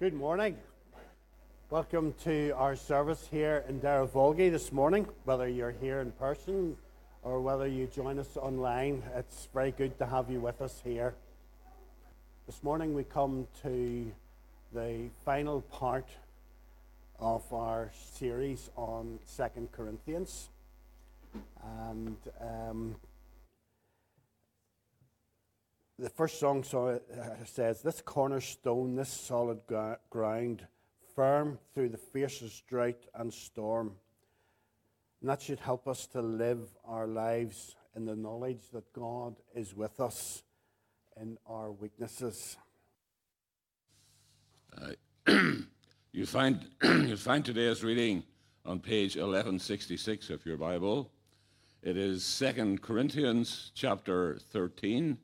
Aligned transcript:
Good 0.00 0.14
morning. 0.14 0.56
Welcome 1.68 2.14
to 2.24 2.52
our 2.52 2.74
service 2.74 3.28
here 3.30 3.66
in 3.68 3.82
Derryvolgie 3.82 4.50
this 4.50 4.72
morning, 4.72 5.06
whether 5.26 5.46
you're 5.46 5.72
here 5.72 6.00
in 6.00 6.10
person 6.12 6.78
or 7.22 7.42
whether 7.42 7.66
you 7.66 7.86
join 7.86 8.18
us 8.18 8.34
online. 8.38 9.02
It's 9.14 9.50
very 9.52 9.72
good 9.72 9.98
to 9.98 10.06
have 10.06 10.30
you 10.30 10.40
with 10.40 10.62
us 10.62 10.80
here. 10.82 11.12
This 12.46 12.62
morning 12.62 12.94
we 12.94 13.04
come 13.04 13.46
to 13.62 14.10
the 14.72 15.10
final 15.26 15.60
part 15.60 16.08
of 17.18 17.42
our 17.52 17.90
series 18.14 18.70
on 18.76 19.18
Second 19.26 19.70
Corinthians. 19.70 20.48
And 21.62 22.16
um, 22.40 22.96
the 26.00 26.08
first 26.08 26.40
song 26.40 26.64
uh, 26.72 26.98
says, 27.44 27.82
This 27.82 28.00
cornerstone, 28.00 28.96
this 28.96 29.10
solid 29.10 29.60
ground, 30.08 30.66
firm 31.14 31.58
through 31.74 31.90
the 31.90 31.98
fiercest 31.98 32.66
drought 32.66 33.06
and 33.14 33.32
storm. 33.32 33.92
And 35.20 35.28
that 35.28 35.42
should 35.42 35.60
help 35.60 35.86
us 35.86 36.06
to 36.08 36.22
live 36.22 36.68
our 36.86 37.06
lives 37.06 37.76
in 37.94 38.06
the 38.06 38.16
knowledge 38.16 38.70
that 38.72 38.90
God 38.94 39.36
is 39.54 39.74
with 39.74 40.00
us 40.00 40.42
in 41.20 41.36
our 41.46 41.70
weaknesses. 41.70 42.56
Uh, 44.80 44.92
you 46.12 46.24
find 46.24 46.66
you 46.82 47.16
find 47.16 47.44
today's 47.44 47.84
reading 47.84 48.22
on 48.64 48.80
page 48.80 49.16
1166 49.16 50.30
of 50.30 50.46
your 50.46 50.56
Bible. 50.56 51.10
It 51.82 51.98
is 51.98 52.24
Second 52.24 52.80
Corinthians 52.80 53.72
chapter 53.74 54.38
13 54.52 55.18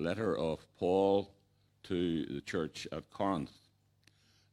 letter 0.00 0.36
of 0.36 0.66
Paul 0.78 1.30
to 1.84 2.26
the 2.26 2.40
church 2.40 2.86
at 2.92 3.10
Corinth. 3.10 3.52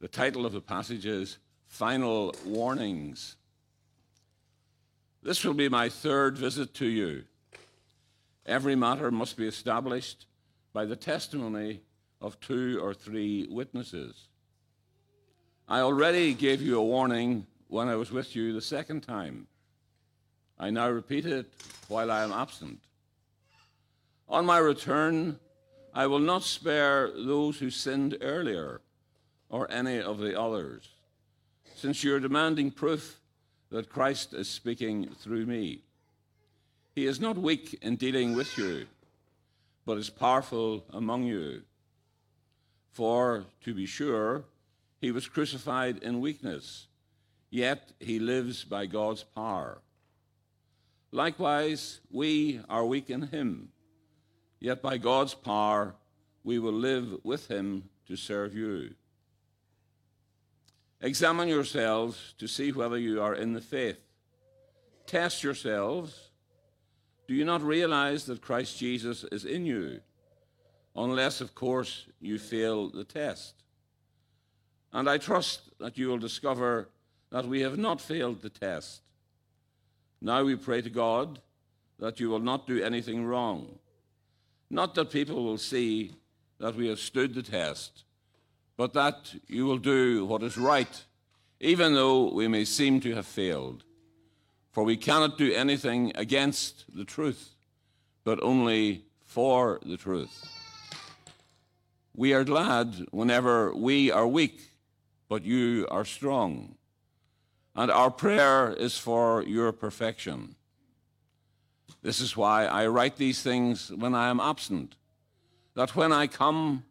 The 0.00 0.08
title 0.08 0.46
of 0.46 0.52
the 0.52 0.60
passage 0.60 1.06
is 1.06 1.38
Final 1.66 2.34
Warnings. 2.44 3.36
This 5.22 5.44
will 5.44 5.54
be 5.54 5.68
my 5.68 5.88
third 5.88 6.36
visit 6.36 6.74
to 6.74 6.86
you. 6.86 7.24
Every 8.46 8.76
matter 8.76 9.10
must 9.10 9.36
be 9.36 9.46
established 9.46 10.26
by 10.72 10.84
the 10.84 10.96
testimony 10.96 11.80
of 12.20 12.38
two 12.40 12.78
or 12.82 12.92
three 12.92 13.46
witnesses. 13.50 14.28
I 15.66 15.80
already 15.80 16.34
gave 16.34 16.60
you 16.60 16.78
a 16.78 16.84
warning 16.84 17.46
when 17.68 17.88
I 17.88 17.96
was 17.96 18.10
with 18.10 18.36
you 18.36 18.52
the 18.52 18.60
second 18.60 19.00
time. 19.00 19.46
I 20.58 20.70
now 20.70 20.90
repeat 20.90 21.24
it 21.24 21.50
while 21.88 22.10
I 22.10 22.22
am 22.22 22.32
absent. 22.32 22.80
On 24.28 24.44
my 24.44 24.58
return, 24.58 25.38
I 25.96 26.08
will 26.08 26.18
not 26.18 26.42
spare 26.42 27.08
those 27.14 27.58
who 27.58 27.70
sinned 27.70 28.18
earlier 28.20 28.80
or 29.48 29.70
any 29.70 30.00
of 30.00 30.18
the 30.18 30.38
others, 30.38 30.88
since 31.76 32.02
you're 32.02 32.18
demanding 32.18 32.72
proof 32.72 33.20
that 33.70 33.88
Christ 33.88 34.34
is 34.34 34.48
speaking 34.48 35.08
through 35.20 35.46
me. 35.46 35.82
He 36.96 37.06
is 37.06 37.20
not 37.20 37.38
weak 37.38 37.78
in 37.80 37.94
dealing 37.94 38.34
with 38.34 38.58
you, 38.58 38.86
but 39.86 39.98
is 39.98 40.10
powerful 40.10 40.84
among 40.92 41.24
you. 41.24 41.62
For, 42.90 43.44
to 43.62 43.72
be 43.72 43.86
sure, 43.86 44.42
he 45.00 45.12
was 45.12 45.28
crucified 45.28 45.98
in 45.98 46.20
weakness, 46.20 46.88
yet 47.50 47.92
he 48.00 48.18
lives 48.18 48.64
by 48.64 48.86
God's 48.86 49.22
power. 49.22 49.78
Likewise, 51.12 52.00
we 52.10 52.60
are 52.68 52.84
weak 52.84 53.10
in 53.10 53.28
him 53.28 53.68
Yet 54.64 54.80
by 54.80 54.96
God's 54.96 55.34
power, 55.34 55.94
we 56.42 56.58
will 56.58 56.72
live 56.72 57.18
with 57.22 57.48
him 57.48 57.90
to 58.06 58.16
serve 58.16 58.54
you. 58.54 58.94
Examine 61.02 61.48
yourselves 61.48 62.32
to 62.38 62.46
see 62.46 62.72
whether 62.72 62.96
you 62.96 63.20
are 63.20 63.34
in 63.34 63.52
the 63.52 63.60
faith. 63.60 64.00
Test 65.04 65.44
yourselves. 65.44 66.30
Do 67.28 67.34
you 67.34 67.44
not 67.44 67.60
realize 67.60 68.24
that 68.24 68.40
Christ 68.40 68.78
Jesus 68.78 69.22
is 69.24 69.44
in 69.44 69.66
you? 69.66 70.00
Unless, 70.96 71.42
of 71.42 71.54
course, 71.54 72.06
you 72.18 72.38
fail 72.38 72.88
the 72.88 73.04
test. 73.04 73.64
And 74.94 75.10
I 75.10 75.18
trust 75.18 75.78
that 75.78 75.98
you 75.98 76.08
will 76.08 76.16
discover 76.16 76.88
that 77.28 77.44
we 77.44 77.60
have 77.60 77.76
not 77.76 78.00
failed 78.00 78.40
the 78.40 78.48
test. 78.48 79.02
Now 80.22 80.42
we 80.42 80.56
pray 80.56 80.80
to 80.80 80.88
God 80.88 81.40
that 81.98 82.18
you 82.18 82.30
will 82.30 82.38
not 82.38 82.66
do 82.66 82.82
anything 82.82 83.26
wrong 83.26 83.78
not 84.70 84.94
that 84.94 85.10
people 85.10 85.44
will 85.44 85.58
see 85.58 86.14
that 86.58 86.76
we 86.76 86.88
have 86.88 86.98
stood 86.98 87.34
the 87.34 87.42
test, 87.42 88.04
but 88.76 88.92
that 88.94 89.34
you 89.46 89.66
will 89.66 89.78
do 89.78 90.24
what 90.24 90.42
is 90.42 90.56
right, 90.56 91.04
even 91.60 91.94
though 91.94 92.32
we 92.32 92.48
may 92.48 92.64
seem 92.64 93.00
to 93.00 93.14
have 93.14 93.26
failed. 93.26 93.84
For 94.72 94.82
we 94.82 94.96
cannot 94.96 95.38
do 95.38 95.52
anything 95.52 96.12
against 96.16 96.84
the 96.94 97.04
truth, 97.04 97.54
but 98.24 98.42
only 98.42 99.04
for 99.24 99.80
the 99.84 99.96
truth. 99.96 100.44
We 102.16 102.32
are 102.32 102.44
glad 102.44 103.06
whenever 103.10 103.74
we 103.74 104.10
are 104.10 104.26
weak, 104.26 104.70
but 105.28 105.44
you 105.44 105.86
are 105.90 106.04
strong. 106.04 106.76
And 107.76 107.90
our 107.90 108.10
prayer 108.10 108.72
is 108.72 108.98
for 108.98 109.42
your 109.42 109.72
perfection 109.72 110.54
this 112.04 112.20
is 112.20 112.36
why 112.36 112.66
I 112.66 112.86
write 112.86 113.16
these 113.16 113.42
things 113.42 113.90
when 113.90 114.14
I 114.14 114.28
am 114.28 114.38
absent, 114.38 114.96
that 115.74 115.96
when 115.96 116.12
I 116.12 116.26
come, 116.26 116.84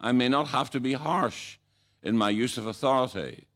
I 0.00 0.12
may 0.12 0.28
not 0.28 0.48
have 0.48 0.70
to 0.70 0.78
be 0.80 0.92
harsh 0.92 1.58
in 2.00 2.16
my 2.16 2.30
use 2.30 2.56
of 2.56 2.68
authority, 2.68 3.48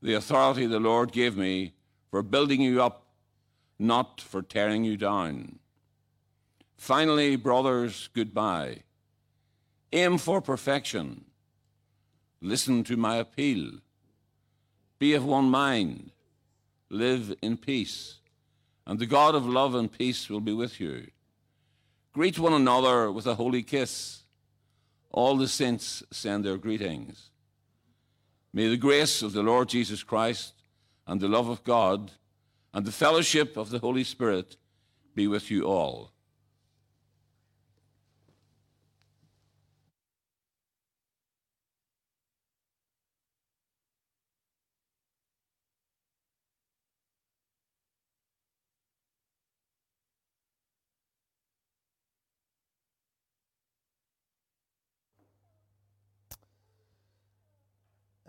the 0.00 0.14
authority 0.14 0.64
the 0.64 0.80
Lord 0.80 1.12
gave 1.12 1.36
me 1.36 1.74
for 2.10 2.22
building 2.22 2.62
you 2.62 2.82
up, 2.82 3.04
not 3.78 4.18
for 4.18 4.40
tearing 4.40 4.82
you 4.82 4.96
down. 4.96 5.58
Finally, 6.78 7.36
brothers, 7.36 8.08
goodbye. 8.14 8.78
Aim 9.92 10.16
for 10.16 10.40
perfection. 10.40 11.26
Listen 12.40 12.82
to 12.84 12.96
my 12.96 13.16
appeal. 13.16 13.72
Be 14.98 15.12
of 15.12 15.26
one 15.26 15.50
mind. 15.50 16.12
Live 16.88 17.34
in 17.42 17.58
peace 17.58 18.20
and 18.86 18.98
the 18.98 19.06
God 19.06 19.34
of 19.34 19.46
love 19.46 19.74
and 19.74 19.90
peace 19.90 20.28
will 20.28 20.40
be 20.40 20.52
with 20.52 20.80
you. 20.80 21.08
Greet 22.12 22.38
one 22.38 22.52
another 22.52 23.10
with 23.10 23.26
a 23.26 23.34
holy 23.34 23.62
kiss. 23.62 24.22
All 25.10 25.36
the 25.36 25.48
saints 25.48 26.02
send 26.10 26.44
their 26.44 26.56
greetings. 26.56 27.30
May 28.52 28.68
the 28.68 28.76
grace 28.76 29.22
of 29.22 29.32
the 29.32 29.42
Lord 29.42 29.68
Jesus 29.68 30.02
Christ 30.02 30.54
and 31.06 31.20
the 31.20 31.28
love 31.28 31.48
of 31.48 31.64
God 31.64 32.12
and 32.72 32.84
the 32.84 32.92
fellowship 32.92 33.56
of 33.56 33.70
the 33.70 33.78
Holy 33.78 34.04
Spirit 34.04 34.56
be 35.14 35.26
with 35.26 35.50
you 35.50 35.64
all. 35.64 36.13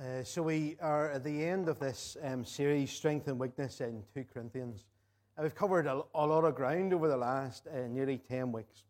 Uh, 0.06 0.24
so 0.24 0.44
we 0.44 0.78
are 0.82 1.10
at 1.10 1.24
the 1.24 1.44
end 1.46 1.68
of 1.68 1.80
this 1.80 2.16
um, 2.22 2.46
series, 2.46 2.92
Strength 2.92 3.28
and 3.28 3.40
Weakness 3.40 3.82
in 3.82 4.04
2 4.14 4.26
Corinthians. 4.32 4.84
Uh, 5.36 5.42
we've 5.44 5.56
covered 5.56 5.88
a, 5.88 6.04
a, 6.14 6.26
lot 6.28 6.44
of 6.44 6.54
ground 6.54 6.94
over 6.94 7.08
the 7.08 7.18
last 7.18 7.66
uh, 7.66 7.88
nearly 7.88 8.18
10 8.18 8.52
weeks. 8.52 8.84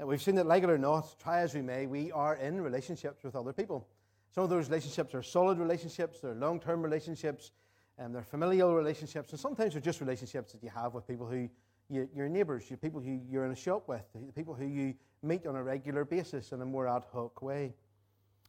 Uh, 0.00 0.06
we've 0.06 0.22
seen 0.22 0.34
that, 0.36 0.46
like 0.46 0.62
it 0.62 0.70
or 0.70 0.78
not, 0.78 1.14
try 1.20 1.40
as 1.40 1.52
we 1.52 1.60
may, 1.60 1.84
we 1.86 2.10
are 2.12 2.36
in 2.36 2.62
relationships 2.62 3.22
with 3.22 3.36
other 3.36 3.52
people. 3.52 3.86
Some 4.34 4.44
of 4.44 4.50
those 4.50 4.68
relationships 4.68 5.14
are 5.14 5.22
solid 5.22 5.58
relationships, 5.58 6.20
they're 6.20 6.34
long 6.34 6.58
term 6.58 6.80
relationships, 6.80 7.50
and 7.98 8.06
um, 8.06 8.12
they're 8.14 8.22
familial 8.22 8.74
relationships, 8.74 9.32
and 9.32 9.40
sometimes 9.40 9.74
they're 9.74 9.82
just 9.82 10.00
relationships 10.00 10.52
that 10.52 10.62
you 10.62 10.70
have 10.70 10.94
with 10.94 11.06
people 11.06 11.26
who 11.26 11.50
you, 11.90 12.08
your 12.14 12.30
neighbours, 12.30 12.70
your 12.70 12.78
people 12.78 13.00
who 13.00 13.20
you're 13.28 13.44
in 13.44 13.52
a 13.52 13.56
shop 13.56 13.88
with, 13.88 14.04
the 14.14 14.32
people 14.32 14.54
who 14.54 14.66
you 14.66 14.94
meet 15.22 15.46
on 15.46 15.54
a 15.54 15.62
regular 15.62 16.06
basis 16.06 16.52
in 16.52 16.62
a 16.62 16.64
more 16.64 16.88
ad 16.88 17.02
hoc 17.12 17.42
way. 17.42 17.74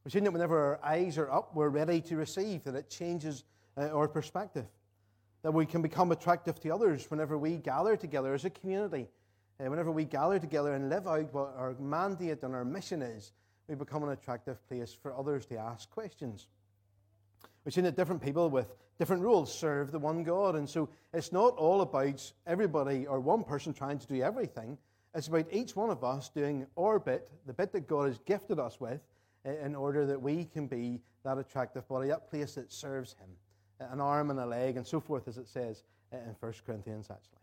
We've 0.08 0.14
seen 0.14 0.24
that 0.24 0.32
whenever 0.32 0.58
our 0.58 0.80
eyes 0.86 1.18
are 1.18 1.30
up, 1.30 1.54
we're 1.54 1.68
ready 1.68 2.00
to 2.00 2.16
receive, 2.16 2.64
that 2.64 2.76
it 2.76 2.90
changes 2.90 3.44
uh, 3.76 3.90
our 3.90 4.08
perspective. 4.08 4.64
That 5.42 5.54
we 5.54 5.66
can 5.66 5.82
become 5.82 6.14
attractive 6.14 6.62
to 6.62 6.70
others 6.70 7.12
whenever 7.12 7.38
we 7.38 7.58
gather 7.58 7.98
together 7.98 8.34
as 8.34 8.46
a 8.46 8.50
community. 8.50 9.10
Uh, 9.60 9.70
whenever 9.70 9.92
we 9.92 10.06
gather 10.06 10.40
together 10.40 10.76
and 10.76 10.90
live 10.90 11.08
out 11.08 11.34
what 11.34 11.54
our 11.58 11.76
mandate 11.78 12.42
and 12.44 12.56
our 12.56 12.64
mission 12.64 13.02
is, 13.02 13.34
we 13.68 13.76
become 13.76 14.02
an 14.02 14.12
attractive 14.12 14.66
place 14.70 14.94
for 14.94 15.14
others 15.14 15.46
to 15.48 15.58
ask 15.58 15.90
questions. 15.90 16.48
We've 17.66 17.74
seen 17.74 17.84
that 17.84 17.98
different 17.98 18.22
people 18.22 18.50
with 18.50 18.74
different 19.00 19.24
roles 19.24 19.54
serve 19.54 19.92
the 19.92 20.00
one 20.00 20.24
God. 20.24 20.56
And 20.56 20.70
so 20.70 20.88
it's 21.14 21.34
not 21.34 21.58
all 21.58 21.82
about 21.82 22.32
everybody 22.46 23.08
or 23.08 23.20
one 23.20 23.44
person 23.44 23.74
trying 23.74 24.00
to 24.00 24.08
do 24.08 24.22
everything. 24.22 24.78
It's 25.14 25.28
about 25.28 25.48
each 25.52 25.76
one 25.76 25.90
of 25.90 26.06
us 26.06 26.30
doing 26.30 26.66
our 26.78 26.98
bit, 26.98 27.30
the 27.46 27.52
bit 27.52 27.74
that 27.74 27.90
God 27.90 28.08
has 28.08 28.20
gifted 28.20 28.58
us 28.58 28.80
with, 28.80 29.02
in 29.48 29.76
order 29.76 30.06
that 30.06 30.22
we 30.22 30.46
can 30.46 30.68
be 30.68 31.02
that 31.24 31.38
attractive 31.38 31.88
body, 31.88 32.10
that 32.10 32.30
place 32.30 32.56
that 32.56 32.72
serves 32.72 33.14
Him, 33.14 33.90
an 33.92 34.02
arm 34.02 34.30
and 34.30 34.40
a 34.40 34.46
leg, 34.46 34.78
and 34.78 34.86
so 34.86 35.00
forth, 35.00 35.28
as 35.28 35.38
it 35.38 35.48
says 35.48 35.84
in 36.12 36.36
1 36.40 36.54
Corinthians, 36.66 37.08
actually. 37.10 37.38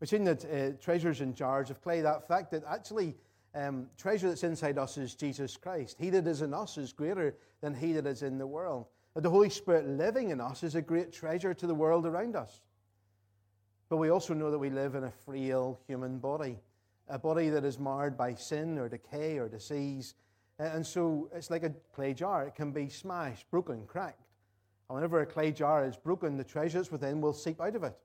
We've 0.00 0.08
seen 0.08 0.24
that 0.24 0.44
uh, 0.44 0.76
treasures 0.80 1.20
in 1.20 1.34
jars 1.34 1.70
of 1.70 1.82
clay, 1.82 2.00
that 2.02 2.28
fact 2.28 2.52
that 2.52 2.62
actually 2.68 3.16
um, 3.54 3.88
treasure 3.96 4.28
that's 4.28 4.44
inside 4.44 4.78
us 4.78 4.96
is 4.98 5.14
Jesus 5.14 5.56
Christ. 5.56 5.96
He 5.98 6.10
that 6.10 6.26
is 6.26 6.42
in 6.42 6.54
us 6.54 6.78
is 6.78 6.92
greater 6.92 7.34
than 7.60 7.74
he 7.74 7.92
that 7.92 8.06
is 8.06 8.22
in 8.22 8.38
the 8.38 8.46
world. 8.46 8.86
That 9.14 9.22
the 9.22 9.30
Holy 9.30 9.50
Spirit 9.50 9.88
living 9.88 10.30
in 10.30 10.40
us 10.40 10.62
is 10.62 10.74
a 10.74 10.82
great 10.82 11.12
treasure 11.12 11.54
to 11.54 11.66
the 11.66 11.74
world 11.74 12.06
around 12.06 12.36
us. 12.36 12.60
But 13.88 13.96
we 13.96 14.10
also 14.10 14.34
know 14.34 14.50
that 14.50 14.58
we 14.58 14.70
live 14.70 14.94
in 14.94 15.04
a 15.04 15.10
frail 15.10 15.80
human 15.86 16.18
body, 16.18 16.58
a 17.08 17.18
body 17.18 17.48
that 17.48 17.64
is 17.64 17.78
marred 17.78 18.16
by 18.16 18.34
sin 18.34 18.78
or 18.78 18.88
decay 18.88 19.38
or 19.38 19.48
disease. 19.48 20.14
And 20.58 20.84
so 20.84 21.30
it's 21.34 21.50
like 21.50 21.62
a 21.62 21.72
clay 21.92 22.14
jar. 22.14 22.46
It 22.46 22.54
can 22.54 22.72
be 22.72 22.88
smashed, 22.88 23.48
broken, 23.50 23.86
cracked. 23.86 24.26
And 24.88 24.96
whenever 24.96 25.20
a 25.20 25.26
clay 25.26 25.52
jar 25.52 25.84
is 25.84 25.96
broken, 25.96 26.36
the 26.36 26.44
treasures 26.44 26.90
within 26.90 27.20
will 27.20 27.32
seep 27.32 27.60
out 27.60 27.76
of 27.76 27.84
it. 27.84 27.96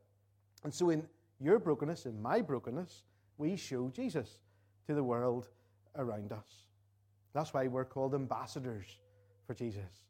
And 0.63 0.73
so 0.73 0.89
in 0.89 1.07
your 1.39 1.57
brokenness, 1.57 2.05
in 2.05 2.21
my 2.21 2.41
brokenness, 2.41 3.03
we 3.37 3.55
show 3.55 3.89
Jesus 3.89 4.39
to 4.87 4.93
the 4.93 5.03
world 5.03 5.47
around 5.95 6.31
us. 6.31 6.67
That's 7.33 7.53
why 7.53 7.67
we're 7.67 7.85
called 7.85 8.13
ambassadors 8.13 8.85
for 9.47 9.53
Jesus. 9.55 10.05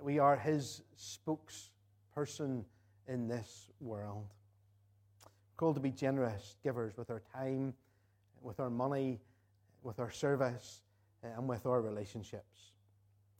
We 0.00 0.18
are 0.18 0.36
his 0.36 0.82
spokesperson 0.98 2.64
in 3.08 3.26
this 3.26 3.70
world. 3.80 4.26
We're 5.24 5.56
called 5.56 5.76
to 5.76 5.80
be 5.80 5.90
generous 5.90 6.56
givers 6.62 6.96
with 6.96 7.10
our 7.10 7.22
time, 7.34 7.74
with 8.42 8.60
our 8.60 8.70
money, 8.70 9.20
with 9.82 9.98
our 9.98 10.10
service, 10.10 10.82
and 11.22 11.48
with 11.48 11.66
our 11.66 11.80
relationships. 11.80 12.72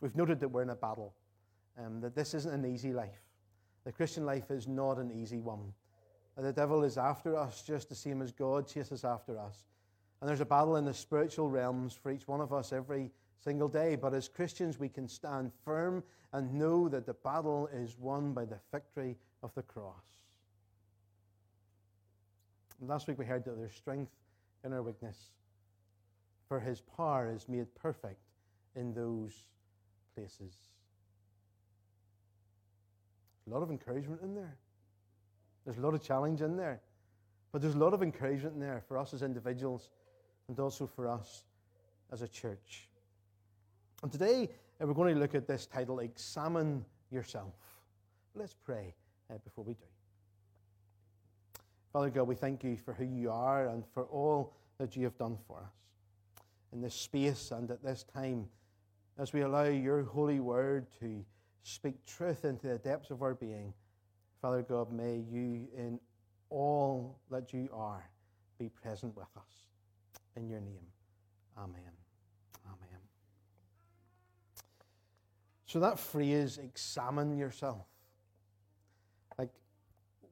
We've 0.01 0.17
noted 0.17 0.41
that 0.41 0.49
we're 0.49 0.63
in 0.63 0.71
a 0.71 0.77
battle, 0.77 1.15
um, 1.79 2.01
that 2.01 2.15
this 2.15 2.35
isn't 2.35 2.53
an 2.53 2.65
easy 2.65 2.93
life. 2.93 3.23
The 3.85 3.93
Christian 3.93 4.27
life 4.27 4.51
is 4.51 4.69
not 4.69 4.99
an 4.99 5.11
easy 5.11 5.41
one. 5.41 5.73
The 6.37 6.53
devil 6.53 6.85
is 6.85 6.99
after 6.99 7.37
us 7.37 7.63
just 7.63 7.89
the 7.89 7.97
same 7.97 8.23
as 8.23 8.31
God 8.31 8.69
chases 8.69 9.05
after 9.05 9.39
us. 9.39 9.65
And 10.21 10.29
there's 10.29 10.41
a 10.41 10.47
battle 10.47 10.77
in 10.77 10.85
the 10.85 10.95
spiritual 10.95 11.49
realms 11.49 11.95
for 11.95 12.11
each 12.11 12.29
one 12.29 12.41
of 12.41 12.53
us 12.53 12.73
every 12.73 13.11
single 13.43 13.69
day. 13.69 13.97
But 13.97 14.15
as 14.15 14.29
Christians, 14.29 14.79
we 14.79 14.89
can 14.89 15.09
stand 15.09 15.53
firm 15.65 16.03
and 16.33 16.55
know 16.55 16.89
that 16.89 17.07
the 17.07 17.15
battle 17.15 17.69
is 17.73 17.97
won 17.99 18.33
by 18.33 18.45
the 18.45 18.59
victory 18.73 19.17
of 19.43 19.55
the 19.55 19.63
cross. 19.63 19.95
And 22.81 22.89
last 22.89 23.09
week 23.09 23.19
we 23.19 23.25
heard 23.25 23.45
that 23.45 23.57
there's 23.57 23.75
strength 23.75 24.13
in 24.65 24.73
our 24.73 24.83
weakness, 24.83 25.31
for 26.49 26.59
his 26.59 26.81
power 26.81 27.31
is 27.31 27.49
made 27.49 27.73
perfect 27.75 28.21
in 28.75 28.95
those 28.95 29.45
places. 30.15 30.55
A 33.47 33.51
lot 33.51 33.63
of 33.63 33.71
encouragement 33.71 34.23
in 34.23 34.35
there. 34.35 34.57
There's 35.65 35.79
a 35.79 35.83
lot 35.83 35.95
of 35.95 36.03
challenge 36.03 36.41
in 36.41 36.57
there. 36.57 36.81
But 37.53 37.63
there's 37.63 37.75
a 37.75 37.79
lot 37.79 37.95
of 37.95 38.03
encouragement 38.03 38.55
in 38.55 38.61
there 38.61 38.83
for 38.89 38.99
us 38.99 39.15
as 39.15 39.23
individuals 39.23 39.91
and 40.49 40.59
also 40.59 40.87
for 40.87 41.09
us 41.09 41.45
as 42.13 42.23
a 42.23 42.29
church. 42.29 42.89
And 44.03 44.11
today 44.11 44.51
uh, 44.81 44.87
we're 44.87 44.95
going 44.95 45.15
to 45.15 45.21
look 45.21 45.35
at 45.35 45.47
this 45.47 45.67
title, 45.67 46.01
Examine 46.01 46.85
Yourself. 47.11 47.55
Let's 48.35 48.55
pray 48.55 48.95
uh, 49.31 49.39
before 49.45 49.65
we 49.65 49.75
do. 49.75 49.85
Father 51.93 52.11
God, 52.11 52.29
we 52.29 52.35
thank 52.35 52.63
you 52.63 52.77
for 52.77 52.93
who 52.93 53.05
you 53.05 53.31
are 53.31 53.69
and 53.69 53.83
for 53.93 54.05
all 54.05 54.53
that 54.79 54.95
you 54.95 55.05
have 55.05 55.17
done 55.17 55.37
for 55.47 55.59
us 55.59 55.88
in 56.73 56.81
this 56.81 56.95
space 56.95 57.51
and 57.51 57.71
at 57.71 57.83
this 57.83 58.05
time 58.05 58.49
as 59.19 59.33
we 59.33 59.43
allow 59.43 59.65
your 59.65 60.05
holy 60.05 60.41
word 60.41 60.87
to 61.01 61.25
speak 61.63 62.05
truth 62.07 62.45
into 62.45 62.69
the 62.69 62.79
depths 62.79 63.11
of 63.11 63.23
our 63.23 63.35
being. 63.35 63.75
Father 64.41 64.63
God, 64.63 64.93
may 64.93 65.17
you 65.17 65.69
in 65.77 65.99
all 66.51 67.19
that 67.31 67.53
you 67.53 67.69
are 67.73 68.09
be 68.59 68.69
present 68.69 69.17
with 69.17 69.29
us 69.37 69.67
in 70.37 70.49
your 70.49 70.61
name. 70.61 70.87
Amen. 71.57 71.81
Amen. 72.67 73.01
So 75.67 75.81
that 75.81 75.99
phrase, 75.99 76.59
examine 76.59 77.37
yourself. 77.37 77.85
Like, 79.39 79.51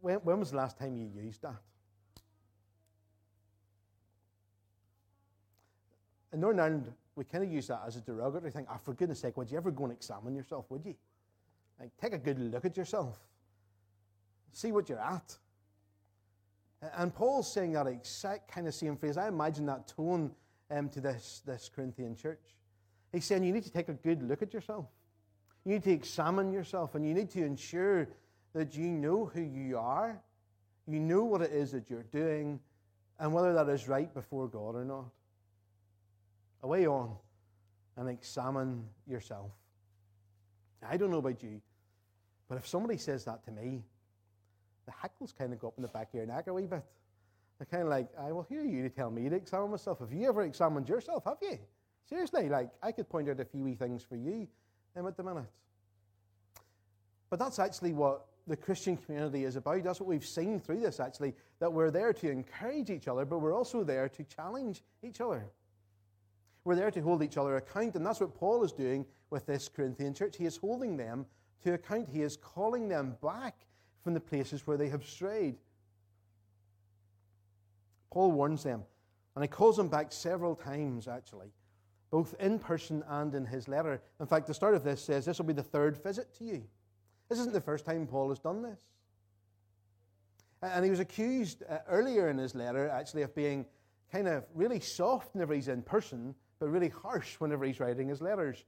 when, 0.00 0.16
when 0.16 0.38
was 0.38 0.52
the 0.52 0.56
last 0.56 0.78
time 0.78 0.96
you 0.96 1.10
used 1.14 1.42
that? 1.42 1.60
In 6.36 6.40
Northern 6.40 6.60
Ireland, 6.60 6.92
we 7.14 7.24
kind 7.24 7.42
of 7.42 7.50
use 7.50 7.68
that 7.68 7.80
as 7.86 7.96
a 7.96 8.02
derogatory 8.02 8.50
thing. 8.50 8.66
Oh, 8.70 8.76
for 8.84 8.92
goodness 8.92 9.20
sake, 9.20 9.38
would 9.38 9.50
you 9.50 9.56
ever 9.56 9.70
go 9.70 9.84
and 9.84 9.92
examine 9.94 10.34
yourself, 10.34 10.66
would 10.68 10.84
you? 10.84 10.94
Like, 11.80 11.92
take 11.98 12.12
a 12.12 12.18
good 12.18 12.38
look 12.38 12.66
at 12.66 12.76
yourself. 12.76 13.18
See 14.52 14.70
what 14.70 14.90
you're 14.90 15.00
at. 15.00 15.34
And 16.98 17.14
Paul's 17.14 17.50
saying 17.50 17.72
that 17.72 17.86
exact 17.86 18.52
kind 18.52 18.68
of 18.68 18.74
same 18.74 18.98
phrase. 18.98 19.16
I 19.16 19.28
imagine 19.28 19.64
that 19.64 19.88
tone 19.88 20.30
um, 20.70 20.90
to 20.90 21.00
this, 21.00 21.40
this 21.46 21.70
Corinthian 21.74 22.14
church. 22.14 22.42
He's 23.12 23.24
saying 23.24 23.42
you 23.42 23.54
need 23.54 23.64
to 23.64 23.72
take 23.72 23.88
a 23.88 23.94
good 23.94 24.22
look 24.22 24.42
at 24.42 24.52
yourself. 24.52 24.84
You 25.64 25.72
need 25.72 25.84
to 25.84 25.90
examine 25.90 26.52
yourself 26.52 26.96
and 26.96 27.08
you 27.08 27.14
need 27.14 27.30
to 27.30 27.42
ensure 27.46 28.08
that 28.52 28.76
you 28.76 28.88
know 28.88 29.24
who 29.24 29.40
you 29.40 29.78
are, 29.78 30.20
you 30.86 31.00
know 31.00 31.24
what 31.24 31.40
it 31.40 31.52
is 31.52 31.72
that 31.72 31.88
you're 31.88 32.02
doing, 32.02 32.60
and 33.18 33.32
whether 33.32 33.54
that 33.54 33.70
is 33.70 33.88
right 33.88 34.12
before 34.12 34.48
God 34.48 34.74
or 34.74 34.84
not. 34.84 35.06
Away 36.66 36.84
on 36.88 37.14
and 37.96 38.08
examine 38.08 38.88
yourself. 39.06 39.52
I 40.82 40.96
don't 40.96 41.12
know 41.12 41.18
about 41.18 41.40
you, 41.40 41.60
but 42.48 42.58
if 42.58 42.66
somebody 42.66 42.98
says 42.98 43.24
that 43.26 43.44
to 43.44 43.52
me, 43.52 43.84
the 44.84 44.90
hackles 44.90 45.32
kind 45.32 45.52
of 45.52 45.60
go 45.60 45.68
up 45.68 45.74
in 45.76 45.82
the 45.82 45.88
back 45.88 46.08
of 46.08 46.14
your 46.14 46.26
neck 46.26 46.48
a 46.48 46.52
wee 46.52 46.66
bit. 46.66 46.82
They're 47.58 47.66
kind 47.70 47.84
of 47.84 47.88
like, 47.88 48.08
I 48.20 48.32
will 48.32 48.42
hear 48.42 48.64
you 48.64 48.82
to 48.82 48.88
tell 48.88 49.12
me 49.12 49.28
to 49.28 49.36
examine 49.36 49.70
myself. 49.70 50.00
Have 50.00 50.12
you 50.12 50.28
ever 50.28 50.42
examined 50.42 50.88
yourself? 50.88 51.22
Have 51.24 51.38
you? 51.40 51.56
Seriously, 52.08 52.48
like, 52.48 52.70
I 52.82 52.90
could 52.90 53.08
point 53.08 53.28
out 53.28 53.38
a 53.38 53.44
few 53.44 53.62
wee 53.62 53.76
things 53.76 54.02
for 54.02 54.16
you 54.16 54.48
um, 54.96 55.06
at 55.06 55.16
the 55.16 55.22
minute. 55.22 55.44
But 57.30 57.38
that's 57.38 57.60
actually 57.60 57.92
what 57.92 58.26
the 58.48 58.56
Christian 58.56 58.96
community 58.96 59.44
is 59.44 59.54
about. 59.54 59.84
That's 59.84 60.00
what 60.00 60.08
we've 60.08 60.26
seen 60.26 60.58
through 60.58 60.80
this, 60.80 60.98
actually, 60.98 61.32
that 61.60 61.72
we're 61.72 61.92
there 61.92 62.12
to 62.12 62.28
encourage 62.28 62.90
each 62.90 63.06
other, 63.06 63.24
but 63.24 63.38
we're 63.38 63.54
also 63.54 63.84
there 63.84 64.08
to 64.08 64.24
challenge 64.24 64.82
each 65.04 65.20
other. 65.20 65.46
We're 66.66 66.74
there 66.74 66.90
to 66.90 67.00
hold 67.00 67.22
each 67.22 67.36
other 67.36 67.58
account, 67.58 67.94
and 67.94 68.04
that's 68.04 68.18
what 68.18 68.34
Paul 68.34 68.64
is 68.64 68.72
doing 68.72 69.06
with 69.30 69.46
this 69.46 69.68
Corinthian 69.68 70.12
church. 70.12 70.36
He 70.36 70.46
is 70.46 70.56
holding 70.56 70.96
them 70.96 71.24
to 71.62 71.74
account, 71.74 72.08
he 72.08 72.22
is 72.22 72.36
calling 72.36 72.88
them 72.88 73.16
back 73.22 73.54
from 74.02 74.14
the 74.14 74.20
places 74.20 74.66
where 74.66 74.76
they 74.76 74.88
have 74.88 75.06
strayed. 75.06 75.58
Paul 78.10 78.32
warns 78.32 78.64
them, 78.64 78.82
and 79.36 79.44
he 79.44 79.48
calls 79.48 79.76
them 79.76 79.86
back 79.86 80.10
several 80.10 80.56
times, 80.56 81.06
actually, 81.06 81.52
both 82.10 82.34
in 82.40 82.58
person 82.58 83.04
and 83.06 83.32
in 83.36 83.46
his 83.46 83.68
letter. 83.68 84.02
In 84.18 84.26
fact, 84.26 84.48
the 84.48 84.54
start 84.54 84.74
of 84.74 84.82
this 84.82 85.00
says 85.00 85.24
this 85.24 85.38
will 85.38 85.46
be 85.46 85.52
the 85.52 85.62
third 85.62 86.02
visit 86.02 86.34
to 86.38 86.44
you. 86.44 86.64
This 87.28 87.38
isn't 87.38 87.52
the 87.52 87.60
first 87.60 87.86
time 87.86 88.08
Paul 88.08 88.30
has 88.30 88.40
done 88.40 88.62
this. 88.62 88.80
And 90.62 90.84
he 90.84 90.90
was 90.90 90.98
accused 90.98 91.62
uh, 91.70 91.78
earlier 91.88 92.28
in 92.28 92.38
his 92.38 92.56
letter, 92.56 92.88
actually, 92.88 93.22
of 93.22 93.36
being 93.36 93.66
kind 94.10 94.26
of 94.26 94.44
really 94.52 94.80
soft 94.80 95.32
whenever 95.32 95.54
he's 95.54 95.68
in 95.68 95.82
person, 95.82 96.34
but 96.58 96.68
really 96.68 96.88
harsh 96.88 97.36
whenever 97.38 97.64
he's 97.64 97.80
writing 97.80 98.08
his 98.08 98.20
letters. 98.20 98.64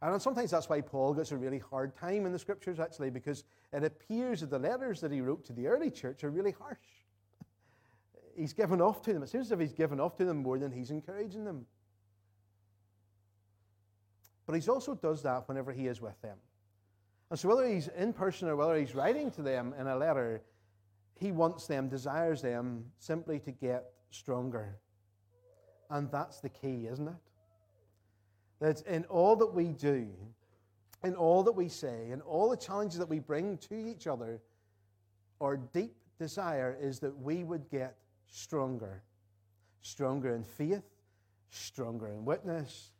And 0.00 0.20
sometimes 0.22 0.50
that's 0.50 0.68
why 0.68 0.80
Paul 0.80 1.14
gets 1.14 1.32
a 1.32 1.36
really 1.36 1.58
hard 1.58 1.96
time 1.96 2.24
in 2.24 2.32
the 2.32 2.38
scriptures, 2.38 2.78
actually, 2.78 3.10
because 3.10 3.44
it 3.72 3.82
appears 3.82 4.40
that 4.40 4.50
the 4.50 4.58
letters 4.58 5.00
that 5.00 5.10
he 5.10 5.20
wrote 5.20 5.44
to 5.46 5.52
the 5.52 5.66
early 5.66 5.90
church 5.90 6.22
are 6.22 6.30
really 6.30 6.52
harsh. 6.52 6.78
he's 8.36 8.52
given 8.52 8.80
off 8.80 9.02
to 9.02 9.12
them. 9.12 9.22
It 9.22 9.28
seems 9.28 9.46
as 9.46 9.52
if 9.52 9.60
he's 9.60 9.72
given 9.72 9.98
off 9.98 10.16
to 10.16 10.24
them 10.24 10.38
more 10.38 10.58
than 10.58 10.70
he's 10.70 10.90
encouraging 10.90 11.44
them. 11.44 11.66
But 14.46 14.60
he 14.60 14.68
also 14.68 14.94
does 14.94 15.22
that 15.22 15.48
whenever 15.48 15.72
he 15.72 15.88
is 15.88 16.00
with 16.00 16.20
them. 16.22 16.38
And 17.30 17.38
so, 17.38 17.48
whether 17.48 17.68
he's 17.68 17.88
in 17.88 18.12
person 18.12 18.48
or 18.48 18.56
whether 18.56 18.76
he's 18.76 18.94
writing 18.94 19.30
to 19.32 19.42
them 19.42 19.74
in 19.78 19.86
a 19.86 19.96
letter, 19.96 20.42
he 21.18 21.32
wants 21.32 21.66
them, 21.66 21.88
desires 21.88 22.40
them 22.40 22.84
simply 22.98 23.40
to 23.40 23.50
get 23.50 23.92
stronger. 24.10 24.76
And 25.90 26.10
that's 26.10 26.40
the 26.40 26.48
key, 26.48 26.86
isn't 26.90 27.08
it? 27.08 27.14
That 28.60 28.82
in 28.86 29.04
all 29.04 29.36
that 29.36 29.54
we 29.54 29.68
do, 29.68 30.08
in 31.04 31.14
all 31.14 31.42
that 31.44 31.52
we 31.52 31.68
say, 31.68 32.10
in 32.10 32.20
all 32.22 32.48
the 32.48 32.56
challenges 32.56 32.98
that 32.98 33.08
we 33.08 33.20
bring 33.20 33.56
to 33.58 33.74
each 33.74 34.06
other, 34.06 34.40
our 35.40 35.56
deep 35.56 35.94
desire 36.18 36.76
is 36.80 36.98
that 37.00 37.16
we 37.16 37.44
would 37.44 37.70
get 37.70 37.96
stronger. 38.26 39.02
Stronger 39.82 40.34
in 40.34 40.42
faith, 40.42 40.82
stronger 41.50 42.08
in 42.08 42.24
witness, 42.24 42.90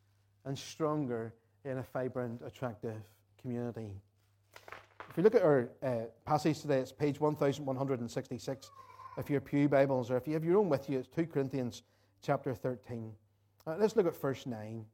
and 0.44 0.56
stronger 0.56 1.34
in 1.64 1.78
a 1.78 1.82
vibrant, 1.82 2.40
attractive 2.46 3.02
community. 3.40 3.90
If 5.10 5.16
you 5.16 5.22
look 5.24 5.34
at 5.34 5.42
our 5.42 5.68
uh, 5.82 6.02
passage 6.24 6.60
today, 6.60 6.78
it's 6.78 6.92
page 6.92 7.18
1166 7.18 8.70
if 9.18 9.28
your 9.28 9.40
Pew 9.40 9.68
Bibles, 9.68 10.12
or 10.12 10.16
if 10.16 10.28
you 10.28 10.34
have 10.34 10.44
your 10.44 10.58
own 10.58 10.68
with 10.68 10.88
you, 10.88 11.00
it's 11.00 11.08
2 11.08 11.26
Corinthians 11.26 11.82
chapter 12.22 12.54
13. 12.54 13.12
Uh, 13.66 13.74
let's 13.76 13.96
look 13.96 14.06
at 14.06 14.18
verse 14.18 14.46
9 14.46 14.84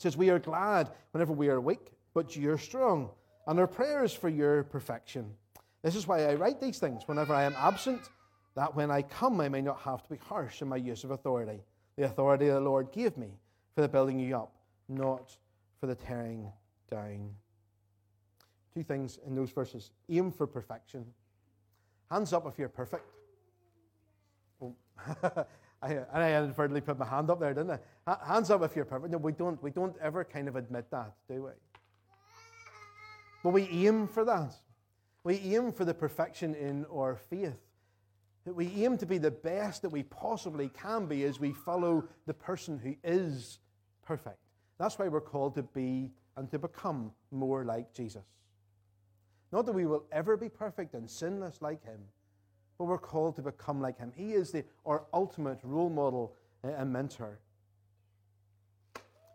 Says, 0.00 0.16
We 0.16 0.30
are 0.30 0.38
glad 0.38 0.90
whenever 1.10 1.34
we 1.34 1.50
are 1.50 1.60
weak, 1.60 1.92
but 2.14 2.34
you're 2.34 2.56
strong, 2.56 3.10
and 3.46 3.60
our 3.60 3.66
prayers 3.66 4.14
for 4.14 4.30
your 4.30 4.64
perfection. 4.64 5.30
This 5.82 5.94
is 5.94 6.06
why 6.06 6.24
I 6.24 6.36
write 6.36 6.58
these 6.58 6.78
things 6.78 7.02
whenever 7.04 7.34
I 7.34 7.44
am 7.44 7.54
absent, 7.58 8.08
that 8.56 8.74
when 8.74 8.90
I 8.90 9.02
come 9.02 9.38
I 9.42 9.50
may 9.50 9.60
not 9.60 9.78
have 9.80 10.02
to 10.02 10.08
be 10.08 10.16
harsh 10.16 10.62
in 10.62 10.68
my 10.68 10.76
use 10.76 11.04
of 11.04 11.10
authority. 11.10 11.60
The 11.96 12.04
authority 12.04 12.48
the 12.48 12.60
Lord 12.60 12.92
gave 12.92 13.18
me 13.18 13.28
for 13.74 13.82
the 13.82 13.88
building 13.88 14.18
you 14.18 14.34
up, 14.38 14.54
not 14.88 15.36
for 15.80 15.86
the 15.86 15.94
tearing 15.94 16.50
down. 16.90 17.34
Two 18.72 18.82
things 18.82 19.18
in 19.26 19.34
those 19.34 19.50
verses 19.50 19.90
aim 20.08 20.32
for 20.32 20.46
perfection. 20.46 21.04
Hands 22.10 22.32
up 22.32 22.46
if 22.46 22.58
you're 22.58 22.70
perfect. 22.70 23.04
Oh. 24.62 24.74
I, 25.82 25.98
I 26.12 26.34
inadvertently 26.34 26.80
put 26.82 26.98
my 26.98 27.06
hand 27.06 27.30
up 27.30 27.40
there, 27.40 27.54
didn't 27.54 27.80
I? 28.06 28.16
Hands 28.26 28.50
up 28.50 28.62
if 28.62 28.76
you're 28.76 28.84
perfect. 28.84 29.12
No, 29.12 29.18
we 29.18 29.32
don't, 29.32 29.62
we 29.62 29.70
don't 29.70 29.96
ever 30.02 30.24
kind 30.24 30.48
of 30.48 30.56
admit 30.56 30.90
that, 30.90 31.14
do 31.28 31.44
we? 31.44 31.50
But 33.42 33.50
we 33.50 33.62
aim 33.62 34.06
for 34.06 34.24
that. 34.24 34.54
We 35.24 35.36
aim 35.36 35.72
for 35.72 35.84
the 35.84 35.94
perfection 35.94 36.54
in 36.54 36.84
our 36.92 37.16
faith. 37.16 37.56
That 38.44 38.54
we 38.54 38.84
aim 38.84 38.98
to 38.98 39.06
be 39.06 39.18
the 39.18 39.30
best 39.30 39.82
that 39.82 39.90
we 39.90 40.02
possibly 40.02 40.68
can 40.68 41.06
be 41.06 41.24
as 41.24 41.40
we 41.40 41.52
follow 41.52 42.04
the 42.26 42.34
person 42.34 42.78
who 42.78 42.96
is 43.04 43.58
perfect. 44.02 44.38
That's 44.78 44.98
why 44.98 45.08
we're 45.08 45.20
called 45.20 45.54
to 45.56 45.62
be 45.62 46.10
and 46.36 46.50
to 46.50 46.58
become 46.58 47.12
more 47.30 47.64
like 47.64 47.92
Jesus. 47.94 48.24
Not 49.52 49.66
that 49.66 49.72
we 49.72 49.86
will 49.86 50.04
ever 50.12 50.36
be 50.36 50.48
perfect 50.48 50.94
and 50.94 51.10
sinless 51.10 51.60
like 51.60 51.84
him, 51.84 52.00
but 52.80 52.86
we're 52.86 52.96
called 52.96 53.36
to 53.36 53.42
become 53.42 53.78
like 53.78 53.98
him. 53.98 54.10
He 54.16 54.32
is 54.32 54.52
the, 54.52 54.64
our 54.86 55.02
ultimate 55.12 55.58
role 55.62 55.90
model 55.90 56.34
eh, 56.64 56.70
and 56.78 56.90
mentor. 56.90 57.38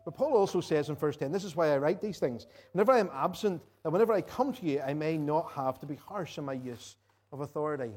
But 0.04 0.16
Paul 0.16 0.36
also 0.36 0.60
says 0.60 0.88
in 0.88 0.96
verse 0.96 1.16
10, 1.16 1.30
this 1.30 1.44
is 1.44 1.54
why 1.54 1.68
I 1.68 1.78
write 1.78 2.00
these 2.00 2.18
things. 2.18 2.48
Whenever 2.72 2.90
I 2.90 2.98
am 2.98 3.08
absent, 3.14 3.62
that 3.84 3.92
whenever 3.92 4.12
I 4.12 4.20
come 4.20 4.52
to 4.52 4.66
you, 4.66 4.80
I 4.80 4.94
may 4.94 5.16
not 5.16 5.52
have 5.52 5.78
to 5.78 5.86
be 5.86 5.94
harsh 5.94 6.38
in 6.38 6.44
my 6.44 6.54
use 6.54 6.96
of 7.30 7.38
authority. 7.38 7.92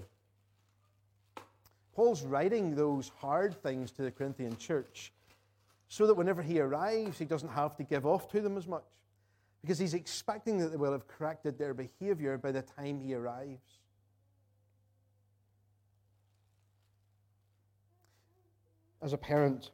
Paul's 1.95 2.21
writing 2.21 2.75
those 2.75 3.11
hard 3.17 3.59
things 3.63 3.91
to 3.93 4.03
the 4.03 4.11
Corinthian 4.11 4.55
church 4.55 5.11
so 5.87 6.05
that 6.05 6.13
whenever 6.13 6.43
he 6.43 6.59
arrives, 6.59 7.17
he 7.17 7.25
doesn't 7.25 7.49
have 7.49 7.75
to 7.77 7.83
give 7.83 8.05
off 8.05 8.27
to 8.33 8.41
them 8.41 8.55
as 8.55 8.67
much. 8.67 8.83
Because 9.61 9.79
he's 9.79 9.95
expecting 9.95 10.59
that 10.59 10.67
they 10.67 10.77
will 10.77 10.91
have 10.91 11.07
corrected 11.07 11.57
their 11.57 11.73
behavior 11.73 12.37
by 12.37 12.51
the 12.51 12.61
time 12.61 12.99
he 12.99 13.15
arrives. 13.15 13.78
As 19.01 19.13
a 19.13 19.17
parent, 19.17 19.71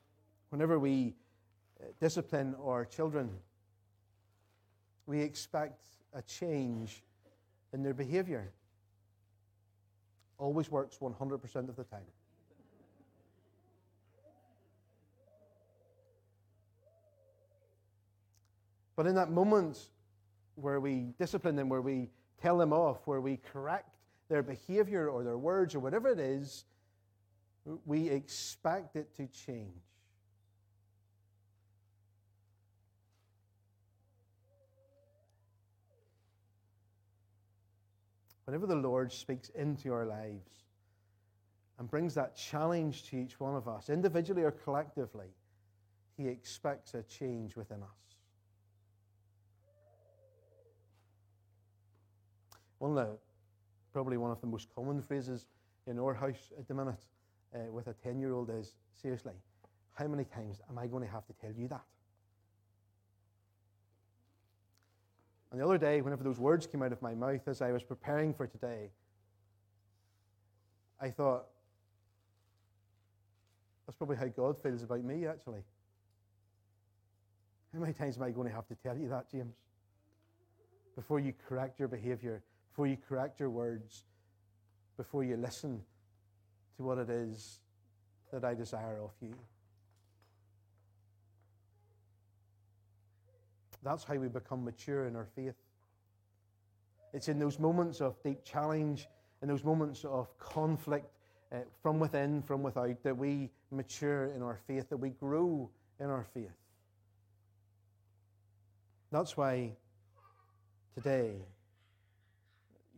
whenever 0.49 0.77
we 0.79 1.15
uh, 1.81 1.85
discipline 1.99 2.55
our 2.63 2.85
children, 2.85 3.29
we 5.05 5.21
expect 5.21 5.83
a 6.13 6.21
change 6.21 7.03
in 7.73 7.83
their 7.83 7.93
behavior. 7.93 8.51
Always 10.37 10.69
works 10.69 10.97
100% 11.01 11.69
of 11.69 11.75
the 11.75 11.83
time. 11.83 12.01
But 18.95 19.07
in 19.07 19.15
that 19.15 19.29
moment 19.29 19.89
where 20.55 20.79
we 20.79 21.13
discipline 21.19 21.55
them, 21.55 21.67
where 21.67 21.81
we 21.81 22.09
tell 22.41 22.57
them 22.57 22.71
off, 22.71 22.99
where 23.05 23.19
we 23.19 23.37
correct 23.37 23.97
their 24.29 24.41
behavior 24.41 25.09
or 25.09 25.23
their 25.23 25.37
words 25.37 25.75
or 25.75 25.79
whatever 25.79 26.09
it 26.09 26.19
is, 26.19 26.65
we 27.85 28.09
expect 28.09 28.95
it 28.95 29.15
to 29.15 29.27
change. 29.27 29.81
Whenever 38.45 38.67
the 38.67 38.75
Lord 38.75 39.11
speaks 39.11 39.49
into 39.49 39.91
our 39.91 40.05
lives 40.05 40.65
and 41.79 41.89
brings 41.89 42.13
that 42.13 42.35
challenge 42.35 43.03
to 43.09 43.17
each 43.17 43.39
one 43.39 43.55
of 43.55 43.67
us, 43.67 43.89
individually 43.89 44.43
or 44.43 44.51
collectively, 44.51 45.33
He 46.15 46.27
expects 46.27 46.93
a 46.93 47.01
change 47.03 47.55
within 47.55 47.81
us. 47.81 47.89
One 52.77 52.91
of 52.91 52.97
the, 52.97 53.17
probably 53.91 54.17
one 54.17 54.29
of 54.29 54.39
the 54.41 54.47
most 54.47 54.67
common 54.75 55.01
phrases 55.01 55.47
in 55.87 55.97
our 55.97 56.13
house 56.13 56.51
at 56.59 56.67
the 56.67 56.75
minute 56.75 56.99
uh, 57.53 57.71
with 57.71 57.87
a 57.87 57.93
10 57.93 58.19
year 58.19 58.33
old 58.33 58.49
is 58.49 58.75
seriously, 58.93 59.33
how 59.93 60.07
many 60.07 60.25
times 60.25 60.61
am 60.69 60.77
I 60.77 60.87
going 60.87 61.03
to 61.03 61.11
have 61.11 61.25
to 61.27 61.33
tell 61.33 61.51
you 61.51 61.67
that? 61.69 61.83
And 65.51 65.61
the 65.61 65.65
other 65.65 65.77
day, 65.77 66.01
whenever 66.01 66.23
those 66.23 66.39
words 66.39 66.67
came 66.67 66.81
out 66.81 66.91
of 66.91 67.01
my 67.01 67.13
mouth 67.13 67.47
as 67.47 67.61
I 67.61 67.71
was 67.71 67.83
preparing 67.83 68.33
for 68.33 68.45
today, 68.45 68.89
I 70.99 71.09
thought, 71.09 71.45
that's 73.85 73.95
probably 73.95 74.17
how 74.17 74.27
God 74.27 74.61
feels 74.61 74.83
about 74.83 75.03
me, 75.03 75.27
actually. 75.27 75.61
How 77.73 77.79
many 77.79 77.93
times 77.93 78.17
am 78.17 78.23
I 78.23 78.31
going 78.31 78.49
to 78.49 78.55
have 78.55 78.67
to 78.67 78.75
tell 78.75 78.97
you 78.97 79.07
that, 79.09 79.29
James? 79.31 79.55
Before 80.95 81.19
you 81.19 81.33
correct 81.47 81.79
your 81.79 81.87
behavior, 81.87 82.41
before 82.71 82.87
you 82.87 82.97
correct 83.07 83.39
your 83.39 83.49
words, 83.49 84.03
before 84.97 85.23
you 85.23 85.37
listen 85.37 85.81
to 86.77 86.83
what 86.83 86.97
it 86.97 87.09
is 87.09 87.59
that 88.31 88.43
I 88.43 88.53
desire 88.53 88.99
of 89.01 89.11
you. 89.21 89.33
That's 93.83 94.03
how 94.03 94.15
we 94.15 94.27
become 94.27 94.65
mature 94.65 95.05
in 95.05 95.15
our 95.15 95.27
faith. 95.35 95.53
It's 97.13 97.29
in 97.29 97.39
those 97.39 97.59
moments 97.59 98.01
of 98.01 98.21
deep 98.23 98.43
challenge, 98.43 99.07
in 99.41 99.47
those 99.47 99.63
moments 99.63 100.03
of 100.05 100.37
conflict 100.39 101.05
uh, 101.51 101.57
from 101.81 101.99
within, 101.99 102.41
from 102.41 102.63
without, 102.63 103.03
that 103.03 103.15
we 103.15 103.51
mature 103.71 104.31
in 104.35 104.41
our 104.41 104.57
faith, 104.67 104.89
that 104.89 104.97
we 104.97 105.11
grow 105.11 105.69
in 105.99 106.07
our 106.07 106.25
faith. 106.33 106.51
That's 109.11 109.37
why 109.37 109.73
today 110.95 111.35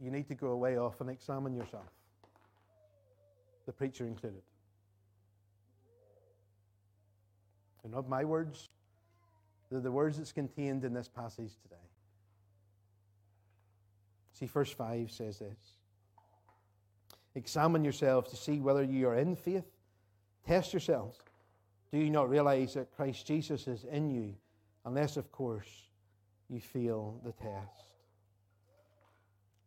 you 0.02 0.10
need 0.10 0.28
to 0.30 0.36
go 0.36 0.48
away 0.48 0.78
off 0.78 1.02
and 1.02 1.10
examine 1.10 1.54
yourself 1.54 1.97
the 3.68 3.74
preacher 3.74 4.08
included. 4.08 4.42
They're 7.84 7.92
not 7.92 8.10
my 8.10 8.24
words, 8.24 8.70
they're 9.70 9.82
the 9.82 9.92
words 9.92 10.18
that's 10.18 10.32
contained 10.32 10.84
in 10.84 10.94
this 10.94 11.10
passage 11.10 11.52
today. 11.62 11.76
See, 14.34 14.46
verse 14.46 14.72
5 14.72 15.12
says 15.12 15.40
this 15.40 15.76
Examine 17.36 17.84
yourselves 17.84 18.32
to 18.32 18.38
see 18.38 18.60
whether 18.60 18.84
you 18.84 19.08
are 19.10 19.16
in 19.16 19.36
faith. 19.36 19.66
Test 20.48 20.72
yourselves. 20.72 21.20
Do 21.92 21.98
you 21.98 22.10
not 22.10 22.30
realize 22.30 22.74
that 22.76 22.96
Christ 22.96 23.28
Jesus 23.28 23.68
is 23.68 23.84
in 23.84 24.10
you, 24.10 24.34
unless, 24.86 25.18
of 25.18 25.32
course, 25.32 25.70
you 26.50 26.62
fail 26.62 27.20
the 27.24 27.34
test? 27.34 27.94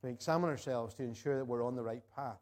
We 0.02 0.10
examine 0.10 0.48
ourselves 0.48 0.94
to 0.94 1.02
ensure 1.02 1.36
that 1.36 1.44
we're 1.44 1.64
on 1.64 1.76
the 1.76 1.82
right 1.82 2.02
path 2.16 2.40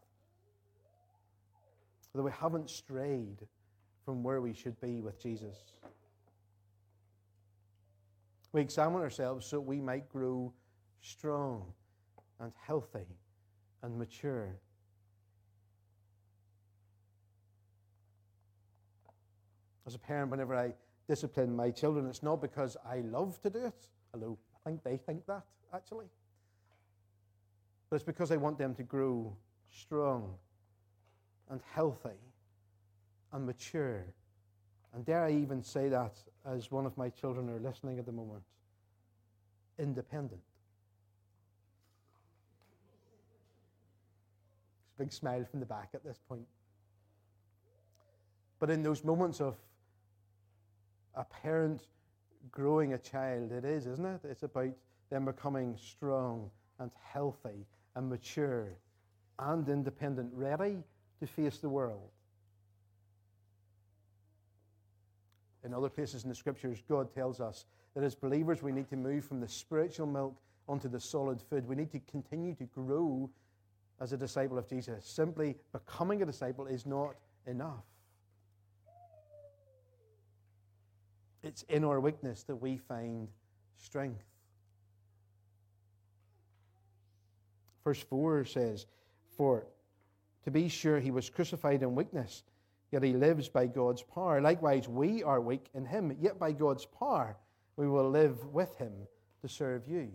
that 2.14 2.22
we 2.22 2.30
haven't 2.30 2.70
strayed 2.70 3.46
from 4.04 4.22
where 4.22 4.40
we 4.40 4.54
should 4.54 4.80
be 4.80 5.00
with 5.00 5.20
Jesus. 5.22 5.56
We 8.52 8.60
examine 8.60 9.02
ourselves 9.02 9.46
so 9.46 9.60
we 9.60 9.80
might 9.80 10.08
grow 10.08 10.52
strong 11.02 11.64
and 12.40 12.52
healthy 12.66 13.06
and 13.82 13.98
mature. 13.98 14.56
As 19.86 19.94
a 19.94 19.98
parent, 19.98 20.30
whenever 20.30 20.54
I 20.54 20.72
discipline 21.08 21.54
my 21.54 21.70
children, 21.70 22.06
it's 22.06 22.22
not 22.22 22.40
because 22.40 22.76
I 22.86 23.00
love 23.00 23.40
to 23.42 23.50
do 23.50 23.66
it, 23.66 23.86
although 24.12 24.38
I 24.64 24.70
think 24.70 24.82
they 24.82 24.96
think 24.96 25.26
that 25.26 25.44
actually. 25.74 26.06
But 27.88 27.96
it's 27.96 28.04
because 28.04 28.30
I 28.30 28.36
want 28.36 28.58
them 28.58 28.74
to 28.74 28.82
grow 28.82 29.36
strong 29.70 30.34
and 31.50 31.60
healthy 31.72 32.18
and 33.32 33.46
mature. 33.46 34.04
And 34.94 35.04
dare 35.04 35.24
I 35.24 35.32
even 35.32 35.62
say 35.62 35.88
that 35.88 36.14
as 36.46 36.70
one 36.70 36.86
of 36.86 36.96
my 36.96 37.10
children 37.10 37.48
are 37.50 37.60
listening 37.60 37.98
at 37.98 38.06
the 38.06 38.12
moment 38.12 38.42
independent. 39.78 40.42
big 44.98 45.12
smile 45.12 45.44
from 45.48 45.60
the 45.60 45.66
back 45.66 45.90
at 45.94 46.04
this 46.04 46.18
point. 46.28 46.46
But 48.58 48.70
in 48.70 48.82
those 48.82 49.04
moments 49.04 49.40
of 49.40 49.56
a 51.14 51.24
parent 51.24 51.86
growing 52.50 52.92
a 52.92 52.98
child, 52.98 53.52
it 53.52 53.64
is, 53.64 53.86
isn't 53.86 54.04
it? 54.04 54.20
It's 54.24 54.42
about 54.42 54.72
them 55.10 55.24
becoming 55.24 55.76
strong 55.76 56.50
and 56.80 56.90
healthy 57.00 57.66
and 57.94 58.10
mature 58.10 58.76
and 59.38 59.68
independent, 59.68 60.30
ready 60.34 60.78
to 61.20 61.26
face 61.26 61.58
the 61.58 61.68
world. 61.68 62.10
In 65.64 65.74
other 65.74 65.88
places 65.88 66.22
in 66.22 66.28
the 66.28 66.34
scriptures, 66.34 66.82
God 66.88 67.12
tells 67.12 67.40
us 67.40 67.66
that 67.94 68.04
as 68.04 68.14
believers, 68.14 68.62
we 68.62 68.72
need 68.72 68.88
to 68.90 68.96
move 68.96 69.24
from 69.24 69.40
the 69.40 69.48
spiritual 69.48 70.06
milk 70.06 70.36
onto 70.68 70.88
the 70.88 71.00
solid 71.00 71.40
food. 71.42 71.66
We 71.66 71.74
need 71.74 71.90
to 71.92 72.00
continue 72.00 72.54
to 72.54 72.64
grow 72.64 73.28
as 74.00 74.12
a 74.12 74.16
disciple 74.16 74.58
of 74.58 74.68
Jesus. 74.68 75.04
Simply 75.04 75.56
becoming 75.72 76.22
a 76.22 76.26
disciple 76.26 76.66
is 76.66 76.86
not 76.86 77.16
enough. 77.46 77.84
It's 81.42 81.62
in 81.64 81.84
our 81.84 82.00
weakness 82.00 82.42
that 82.44 82.56
we 82.56 82.76
find 82.76 83.28
strength. 83.76 84.24
Verse 87.84 88.02
4 88.02 88.44
says, 88.44 88.86
For 89.36 89.66
to 90.48 90.52
be 90.52 90.66
sure 90.66 90.98
he 90.98 91.10
was 91.10 91.28
crucified 91.28 91.82
in 91.82 91.94
weakness, 91.94 92.42
yet 92.90 93.02
he 93.02 93.12
lives 93.12 93.50
by 93.50 93.66
God's 93.66 94.02
power. 94.02 94.40
Likewise, 94.40 94.88
we 94.88 95.22
are 95.22 95.42
weak 95.42 95.68
in 95.74 95.84
him, 95.84 96.16
yet 96.22 96.38
by 96.38 96.52
God's 96.52 96.86
power 96.86 97.36
we 97.76 97.86
will 97.86 98.08
live 98.08 98.46
with 98.46 98.74
him 98.76 98.94
to 99.42 99.48
serve 99.48 99.86
you. 99.86 100.10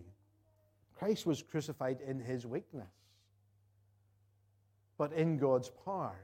Christ 0.98 1.24
was 1.24 1.40
crucified 1.40 2.00
in 2.04 2.18
his 2.18 2.48
weakness, 2.48 2.90
but 4.98 5.12
in 5.12 5.38
God's 5.38 5.70
power. 5.84 6.18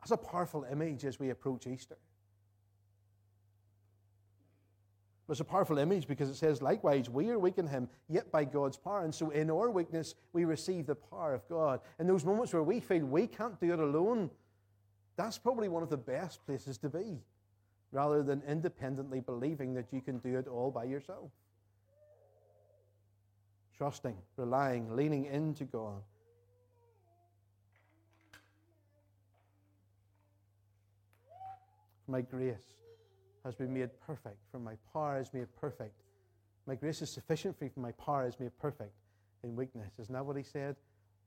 That's 0.00 0.10
a 0.10 0.16
powerful 0.16 0.66
image 0.68 1.04
as 1.04 1.20
we 1.20 1.30
approach 1.30 1.68
Easter. 1.68 1.98
It's 5.28 5.40
a 5.40 5.44
powerful 5.44 5.78
image 5.78 6.06
because 6.06 6.30
it 6.30 6.36
says, 6.36 6.62
likewise, 6.62 7.10
we 7.10 7.30
are 7.30 7.38
weak 7.38 7.58
in 7.58 7.66
him, 7.66 7.88
yet 8.08 8.30
by 8.30 8.44
God's 8.44 8.76
power. 8.76 9.02
And 9.02 9.12
so 9.12 9.30
in 9.30 9.50
our 9.50 9.70
weakness, 9.70 10.14
we 10.32 10.44
receive 10.44 10.86
the 10.86 10.94
power 10.94 11.34
of 11.34 11.48
God. 11.48 11.80
In 11.98 12.06
those 12.06 12.24
moments 12.24 12.52
where 12.52 12.62
we 12.62 12.78
feel 12.78 13.04
we 13.04 13.26
can't 13.26 13.58
do 13.60 13.72
it 13.72 13.80
alone, 13.80 14.30
that's 15.16 15.36
probably 15.36 15.68
one 15.68 15.82
of 15.82 15.90
the 15.90 15.96
best 15.96 16.46
places 16.46 16.78
to 16.78 16.88
be, 16.88 17.18
rather 17.90 18.22
than 18.22 18.40
independently 18.46 19.18
believing 19.18 19.74
that 19.74 19.86
you 19.92 20.00
can 20.00 20.18
do 20.18 20.36
it 20.38 20.46
all 20.46 20.70
by 20.70 20.84
yourself. 20.84 21.30
Trusting, 23.76 24.16
relying, 24.36 24.94
leaning 24.94 25.24
into 25.24 25.64
God. 25.64 26.02
My 32.06 32.20
grace 32.20 32.75
has 33.46 33.54
been 33.54 33.72
made 33.72 33.90
perfect, 34.04 34.38
for 34.50 34.58
my 34.58 34.74
power 34.92 35.20
is 35.20 35.32
made 35.32 35.46
perfect. 35.58 35.94
My 36.66 36.74
grace 36.74 37.00
is 37.00 37.10
sufficient 37.10 37.56
for 37.56 37.64
you, 37.64 37.70
for 37.70 37.80
my 37.80 37.92
power 37.92 38.26
is 38.26 38.38
made 38.40 38.50
perfect 38.58 38.92
in 39.44 39.54
weakness. 39.54 39.92
Isn't 40.00 40.12
that 40.12 40.26
what 40.26 40.36
he 40.36 40.42
said 40.42 40.74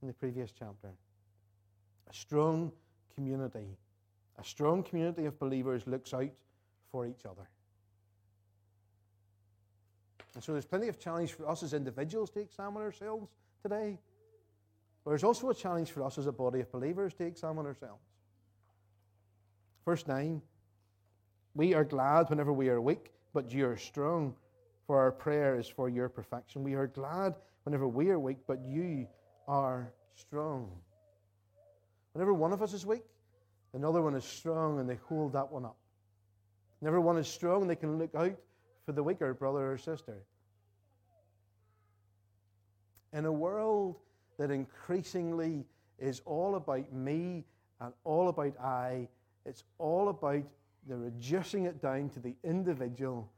in 0.02 0.08
the 0.10 0.14
previous 0.14 0.52
chapter? 0.52 0.90
A 2.10 2.14
strong 2.14 2.74
community, 3.16 3.78
a 4.38 4.44
strong 4.44 4.84
community 4.84 5.26
of 5.26 5.40
believers 5.40 5.88
looks 5.88 6.14
out 6.14 6.30
for 6.92 7.08
each 7.08 7.26
other. 7.26 7.48
And 10.36 10.44
so 10.44 10.52
there's 10.52 10.66
plenty 10.66 10.90
of 10.90 11.00
challenge 11.00 11.34
for 11.34 11.48
us 11.48 11.64
as 11.64 11.74
individuals 11.74 12.30
to 12.32 12.42
examine 12.42 12.82
ourselves 12.82 13.30
today. 13.64 13.98
But 15.04 15.12
there's 15.12 15.24
also 15.24 15.50
a 15.50 15.56
challenge 15.56 15.92
for 15.92 16.04
us 16.04 16.18
as 16.18 16.28
a 16.28 16.32
body 16.34 16.60
of 16.60 16.72
believers 16.72 17.14
to 17.16 17.24
examine 17.24 17.66
ourselves. 17.66 18.04
Verse 19.86 20.06
9 20.06 20.42
we 21.60 21.74
are 21.74 21.84
glad 21.84 22.30
whenever 22.30 22.54
we 22.54 22.70
are 22.70 22.80
weak, 22.80 23.12
but 23.34 23.52
you 23.52 23.68
are 23.68 23.76
strong, 23.76 24.34
for 24.88 24.98
our 24.98 25.12
prayer 25.12 25.60
is 25.60 25.68
for 25.68 25.90
your 25.90 26.08
perfection. 26.08 26.64
We 26.64 26.74
are 26.76 26.88
glad 26.88 27.36
whenever 27.66 27.86
we 27.86 28.12
are 28.12 28.18
weak, 28.18 28.38
but 28.48 28.62
you 28.66 29.06
are 29.46 29.92
strong. 30.16 30.72
Whenever 32.14 32.34
one 32.34 32.54
of 32.54 32.62
us 32.62 32.72
is 32.72 32.86
weak, 32.86 33.04
another 33.74 34.02
one 34.02 34.16
is 34.16 34.24
strong, 34.24 34.80
and 34.80 34.90
they 34.90 34.98
hold 35.10 35.34
that 35.34 35.52
one 35.52 35.66
up. 35.66 35.76
Whenever 36.80 37.02
one 37.02 37.18
is 37.18 37.28
strong, 37.28 37.68
they 37.68 37.76
can 37.76 37.98
look 37.98 38.16
out 38.16 38.38
for 38.86 38.94
the 38.94 39.04
weaker 39.04 39.34
brother 39.34 39.74
or 39.74 39.78
sister. 39.78 40.24
In 43.12 43.26
a 43.26 43.32
world 43.34 43.98
that 44.38 44.50
increasingly 44.50 45.66
is 45.98 46.22
all 46.24 46.56
about 46.56 46.94
me 46.94 47.44
and 47.82 47.92
all 48.06 48.30
about 48.30 48.58
I, 48.62 49.10
it's 49.46 49.66
all 49.78 50.08
about 50.08 50.46
they're 50.90 50.98
reducing 50.98 51.66
it 51.66 51.82
down 51.82 52.10
to 52.10 52.20
the 52.20 52.36
individual. 52.44 53.30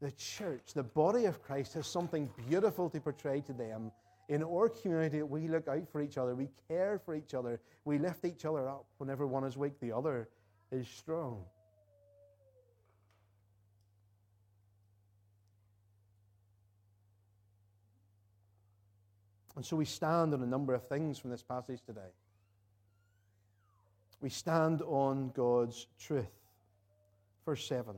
The 0.00 0.12
church, 0.12 0.72
the 0.72 0.84
body 0.84 1.24
of 1.24 1.42
Christ, 1.42 1.74
has 1.74 1.86
something 1.86 2.30
beautiful 2.48 2.88
to 2.90 3.00
portray 3.00 3.40
to 3.42 3.52
them. 3.52 3.90
In 4.28 4.44
our 4.44 4.68
community, 4.68 5.22
we 5.22 5.48
look 5.48 5.66
out 5.66 5.88
for 5.90 6.00
each 6.00 6.16
other, 6.16 6.34
we 6.34 6.48
care 6.68 7.00
for 7.04 7.14
each 7.14 7.34
other, 7.34 7.60
we 7.84 7.98
lift 7.98 8.24
each 8.24 8.44
other 8.44 8.68
up. 8.68 8.86
Whenever 8.98 9.26
one 9.26 9.44
is 9.44 9.56
weak, 9.56 9.78
the 9.80 9.92
other 9.92 10.28
is 10.70 10.86
strong. 10.88 11.44
And 19.56 19.64
so 19.64 19.76
we 19.76 19.84
stand 19.84 20.32
on 20.34 20.42
a 20.42 20.46
number 20.46 20.72
of 20.72 20.86
things 20.88 21.18
from 21.18 21.30
this 21.30 21.42
passage 21.42 21.80
today. 21.84 22.00
We 24.20 24.30
stand 24.30 24.82
on 24.82 25.32
God's 25.34 25.88
truth. 25.98 26.41
Verse 27.44 27.66
7. 27.66 27.94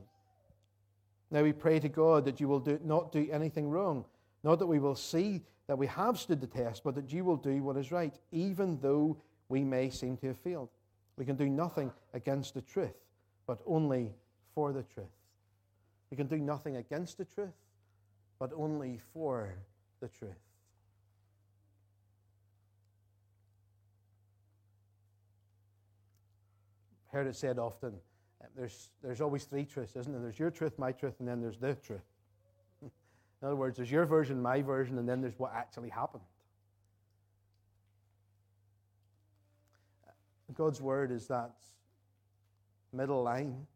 Now 1.31 1.43
we 1.43 1.53
pray 1.53 1.79
to 1.79 1.89
God 1.89 2.25
that 2.25 2.39
you 2.39 2.47
will 2.47 2.59
do, 2.59 2.79
not 2.83 3.11
do 3.11 3.27
anything 3.31 3.69
wrong, 3.69 4.05
not 4.43 4.59
that 4.59 4.67
we 4.67 4.79
will 4.79 4.95
see 4.95 5.41
that 5.67 5.77
we 5.77 5.87
have 5.87 6.19
stood 6.19 6.41
the 6.41 6.47
test, 6.47 6.83
but 6.83 6.95
that 6.95 7.11
you 7.11 7.25
will 7.25 7.37
do 7.37 7.63
what 7.63 7.77
is 7.77 7.91
right, 7.91 8.13
even 8.31 8.79
though 8.81 9.17
we 9.49 9.63
may 9.63 9.89
seem 9.89 10.17
to 10.17 10.27
have 10.27 10.37
failed. 10.37 10.69
We 11.17 11.25
can 11.25 11.35
do 11.35 11.49
nothing 11.49 11.91
against 12.13 12.53
the 12.53 12.61
truth, 12.61 12.95
but 13.47 13.59
only 13.65 14.13
for 14.53 14.71
the 14.73 14.83
truth. 14.83 15.07
We 16.11 16.17
can 16.17 16.27
do 16.27 16.37
nothing 16.37 16.77
against 16.77 17.17
the 17.17 17.25
truth, 17.25 17.53
but 18.39 18.51
only 18.55 18.99
for 19.13 19.55
the 20.01 20.07
truth. 20.07 20.31
Heard 27.07 27.27
it 27.27 27.35
said 27.35 27.57
often 27.57 27.93
there's, 28.55 28.89
there's 29.03 29.21
always 29.21 29.43
three 29.43 29.65
truths, 29.65 29.95
isn't 29.95 30.11
there? 30.11 30.21
There's 30.21 30.39
your 30.39 30.51
truth, 30.51 30.77
my 30.79 30.91
truth, 30.91 31.15
and 31.19 31.27
then 31.27 31.41
there's 31.41 31.57
the 31.57 31.75
truth. 31.75 32.05
In 32.81 32.89
other 33.43 33.55
words, 33.55 33.77
there's 33.77 33.91
your 33.91 34.05
version, 34.05 34.41
my 34.41 34.61
version, 34.61 34.97
and 34.97 35.07
then 35.07 35.21
there's 35.21 35.37
what 35.37 35.53
actually 35.53 35.89
happened. 35.89 36.23
God's 40.53 40.81
word 40.81 41.11
is 41.11 41.27
that 41.27 41.51
middle 42.93 43.23
line. 43.23 43.67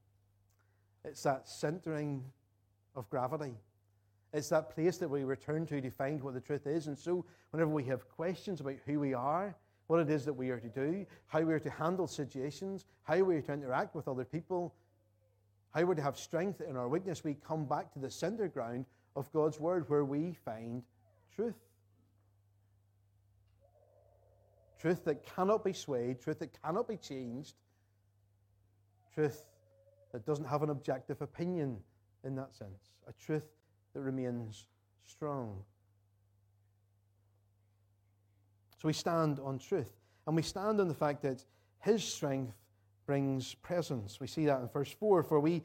It's 1.03 1.23
that 1.23 1.49
centering 1.49 2.23
of 2.95 3.09
gravity. 3.09 3.53
It's 4.33 4.49
that 4.49 4.69
place 4.69 4.97
that 4.97 5.09
we 5.09 5.23
return 5.23 5.65
to 5.67 5.81
to 5.81 5.89
find 5.89 6.21
what 6.21 6.33
the 6.33 6.39
truth 6.39 6.67
is. 6.67 6.87
And 6.87 6.97
so, 6.97 7.25
whenever 7.51 7.71
we 7.71 7.83
have 7.85 8.07
questions 8.09 8.61
about 8.61 8.75
who 8.85 8.99
we 8.99 9.13
are, 9.13 9.55
what 9.89 9.99
it 9.99 10.09
is 10.11 10.23
that 10.23 10.33
we 10.33 10.51
are 10.51 10.59
to 10.59 10.69
do, 10.69 11.03
how 11.25 11.41
we 11.41 11.51
are 11.51 11.59
to 11.59 11.69
handle 11.71 12.05
situations, 12.05 12.85
how 13.01 13.17
we 13.23 13.35
are 13.37 13.41
to 13.41 13.53
interact 13.53 13.95
with 13.95 14.07
other 14.07 14.23
people, 14.23 14.75
how 15.71 15.83
we're 15.83 15.95
to 15.95 16.01
have 16.03 16.15
strength 16.15 16.61
in 16.61 16.77
our 16.77 16.87
weakness, 16.87 17.23
we 17.23 17.33
come 17.33 17.65
back 17.65 17.91
to 17.93 17.97
the 17.97 18.11
center 18.11 18.47
ground 18.47 18.85
of 19.15 19.31
God's 19.33 19.59
Word 19.59 19.89
where 19.89 20.05
we 20.05 20.33
find 20.45 20.83
truth. 21.35 21.57
Truth 24.79 25.05
that 25.05 25.23
cannot 25.23 25.65
be 25.65 25.73
swayed, 25.73 26.21
truth 26.21 26.37
that 26.37 26.61
cannot 26.61 26.87
be 26.87 26.95
changed, 26.95 27.55
truth 29.11 29.41
that 30.11 30.23
doesn't 30.23 30.45
have 30.45 30.61
an 30.61 30.69
objective 30.69 31.19
opinion 31.23 31.77
in 32.23 32.35
that 32.35 32.53
sense, 32.53 32.91
a 33.07 33.13
truth 33.13 33.49
that 33.95 34.01
remains 34.01 34.67
strong. 35.03 35.63
So 38.81 38.87
we 38.87 38.93
stand 38.93 39.39
on 39.39 39.59
truth. 39.59 39.91
And 40.25 40.35
we 40.35 40.41
stand 40.41 40.79
on 40.79 40.87
the 40.87 40.93
fact 40.93 41.21
that 41.23 41.43
his 41.79 42.03
strength 42.03 42.55
brings 43.05 43.55
presence. 43.55 44.19
We 44.19 44.27
see 44.27 44.45
that 44.45 44.61
in 44.61 44.67
verse 44.67 44.91
4 44.91 45.23
For 45.23 45.39
we 45.39 45.63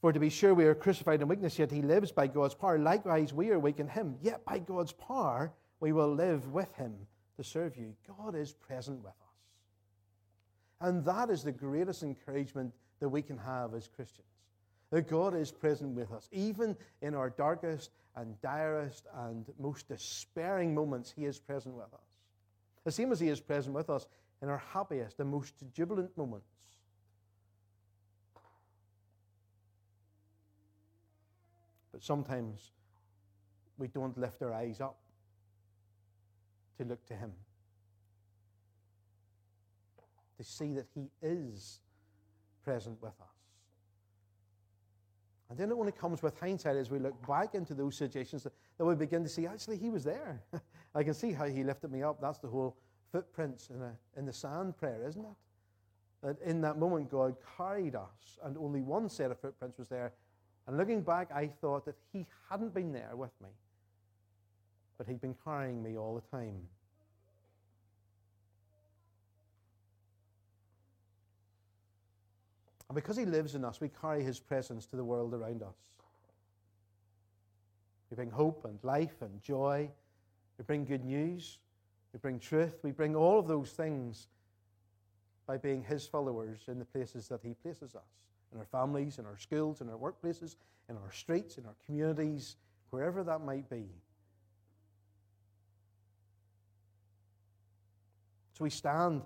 for 0.00 0.12
to 0.12 0.20
be 0.20 0.30
sure 0.30 0.54
we 0.54 0.64
are 0.64 0.74
crucified 0.74 1.20
in 1.22 1.28
weakness, 1.28 1.58
yet 1.58 1.72
he 1.72 1.82
lives 1.82 2.12
by 2.12 2.28
God's 2.28 2.54
power. 2.54 2.78
Likewise, 2.78 3.32
we 3.32 3.50
are 3.50 3.58
weak 3.58 3.80
in 3.80 3.88
him, 3.88 4.16
yet 4.22 4.44
by 4.44 4.60
God's 4.60 4.92
power 4.92 5.52
we 5.80 5.92
will 5.92 6.14
live 6.14 6.52
with 6.52 6.72
him 6.74 6.94
to 7.36 7.42
serve 7.42 7.76
you. 7.76 7.94
God 8.06 8.36
is 8.36 8.52
present 8.52 8.98
with 8.98 9.10
us. 9.10 9.38
And 10.80 11.04
that 11.04 11.30
is 11.30 11.42
the 11.42 11.52
greatest 11.52 12.04
encouragement 12.04 12.72
that 13.00 13.08
we 13.08 13.22
can 13.22 13.38
have 13.38 13.74
as 13.74 13.88
Christians. 13.88 14.26
That 14.90 15.08
God 15.08 15.34
is 15.34 15.50
present 15.50 15.96
with 15.96 16.12
us. 16.12 16.28
Even 16.30 16.76
in 17.02 17.14
our 17.14 17.30
darkest 17.30 17.90
and 18.14 18.40
direst 18.40 19.06
and 19.16 19.46
most 19.58 19.88
despairing 19.88 20.74
moments, 20.74 21.12
He 21.14 21.24
is 21.24 21.38
present 21.38 21.74
with 21.74 21.92
us. 21.92 22.07
The 22.88 22.92
same 22.92 23.12
as 23.12 23.20
He 23.20 23.28
is 23.28 23.38
present 23.38 23.74
with 23.74 23.90
us 23.90 24.06
in 24.40 24.48
our 24.48 24.62
happiest 24.72 25.20
and 25.20 25.28
most 25.28 25.52
jubilant 25.74 26.16
moments. 26.16 26.48
But 31.92 32.02
sometimes 32.02 32.70
we 33.76 33.88
don't 33.88 34.16
lift 34.16 34.40
our 34.40 34.54
eyes 34.54 34.80
up 34.80 34.96
to 36.78 36.84
look 36.84 37.04
to 37.08 37.14
Him, 37.14 37.32
to 40.38 40.42
see 40.42 40.72
that 40.72 40.86
He 40.94 41.10
is 41.20 41.80
present 42.64 43.02
with 43.02 43.20
us. 43.20 43.38
And 45.50 45.58
then 45.58 45.70
it 45.70 45.74
only 45.74 45.92
comes 45.92 46.22
with 46.22 46.40
hindsight 46.40 46.76
as 46.76 46.90
we 46.90 46.98
look 46.98 47.26
back 47.26 47.54
into 47.54 47.74
those 47.74 47.96
situations 47.98 48.44
that, 48.44 48.54
that 48.78 48.86
we 48.86 48.94
begin 48.94 49.22
to 49.24 49.28
see 49.28 49.46
actually 49.46 49.76
he 49.76 49.90
was 49.90 50.04
there. 50.04 50.42
I 50.94 51.02
can 51.02 51.14
see 51.14 51.32
how 51.32 51.46
he 51.46 51.64
lifted 51.64 51.92
me 51.92 52.02
up. 52.02 52.20
That's 52.20 52.38
the 52.38 52.48
whole 52.48 52.76
footprints 53.12 53.70
in, 53.70 53.82
a, 53.82 53.92
in 54.16 54.26
the 54.26 54.32
sand 54.32 54.76
prayer, 54.76 55.04
isn't 55.06 55.24
it? 55.24 55.36
That 56.22 56.40
in 56.42 56.60
that 56.62 56.78
moment, 56.78 57.10
God 57.10 57.36
carried 57.56 57.94
us, 57.94 58.38
and 58.42 58.56
only 58.58 58.80
one 58.80 59.08
set 59.08 59.30
of 59.30 59.38
footprints 59.38 59.78
was 59.78 59.88
there. 59.88 60.12
And 60.66 60.76
looking 60.76 61.02
back, 61.02 61.30
I 61.32 61.46
thought 61.46 61.84
that 61.86 61.94
He 62.12 62.26
hadn't 62.50 62.74
been 62.74 62.92
there 62.92 63.12
with 63.14 63.30
me, 63.42 63.48
but 64.96 65.06
He'd 65.06 65.20
been 65.20 65.36
carrying 65.44 65.82
me 65.82 65.96
all 65.96 66.14
the 66.14 66.36
time. 66.36 66.60
And 72.88 72.94
because 72.94 73.16
He 73.16 73.26
lives 73.26 73.54
in 73.54 73.64
us, 73.64 73.80
we 73.80 73.88
carry 73.88 74.24
His 74.24 74.40
presence 74.40 74.86
to 74.86 74.96
the 74.96 75.04
world 75.04 75.34
around 75.34 75.62
us. 75.62 75.76
We 78.10 78.16
bring 78.16 78.30
hope 78.30 78.64
and 78.64 78.78
life 78.82 79.20
and 79.20 79.42
joy. 79.42 79.90
We 80.58 80.64
bring 80.64 80.84
good 80.84 81.04
news. 81.04 81.58
We 82.12 82.18
bring 82.18 82.38
truth. 82.38 82.80
We 82.82 82.90
bring 82.90 83.14
all 83.14 83.38
of 83.38 83.46
those 83.46 83.70
things 83.70 84.28
by 85.46 85.56
being 85.56 85.82
His 85.82 86.06
followers 86.06 86.64
in 86.68 86.78
the 86.78 86.84
places 86.84 87.28
that 87.28 87.40
He 87.42 87.54
places 87.54 87.94
us 87.94 88.02
in 88.52 88.58
our 88.58 88.66
families, 88.66 89.18
in 89.18 89.26
our 89.26 89.36
schools, 89.36 89.80
in 89.80 89.88
our 89.88 89.96
workplaces, 89.96 90.56
in 90.88 90.96
our 90.96 91.12
streets, 91.12 91.58
in 91.58 91.66
our 91.66 91.76
communities, 91.86 92.56
wherever 92.90 93.22
that 93.22 93.40
might 93.40 93.68
be. 93.68 93.86
So 98.54 98.64
we 98.64 98.70
stand 98.70 99.22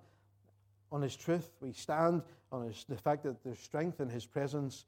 on 0.90 1.02
His 1.02 1.16
truth. 1.16 1.50
We 1.60 1.72
stand 1.72 2.22
on 2.50 2.66
his, 2.66 2.84
the 2.88 2.96
fact 2.96 3.22
that 3.22 3.42
there's 3.42 3.60
strength 3.60 4.00
in 4.00 4.08
His 4.08 4.26
presence. 4.26 4.84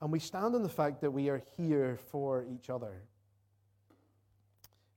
And 0.00 0.12
we 0.12 0.20
stand 0.20 0.54
on 0.54 0.62
the 0.62 0.68
fact 0.68 1.00
that 1.00 1.10
we 1.10 1.28
are 1.28 1.42
here 1.56 1.98
for 2.10 2.46
each 2.54 2.70
other. 2.70 3.02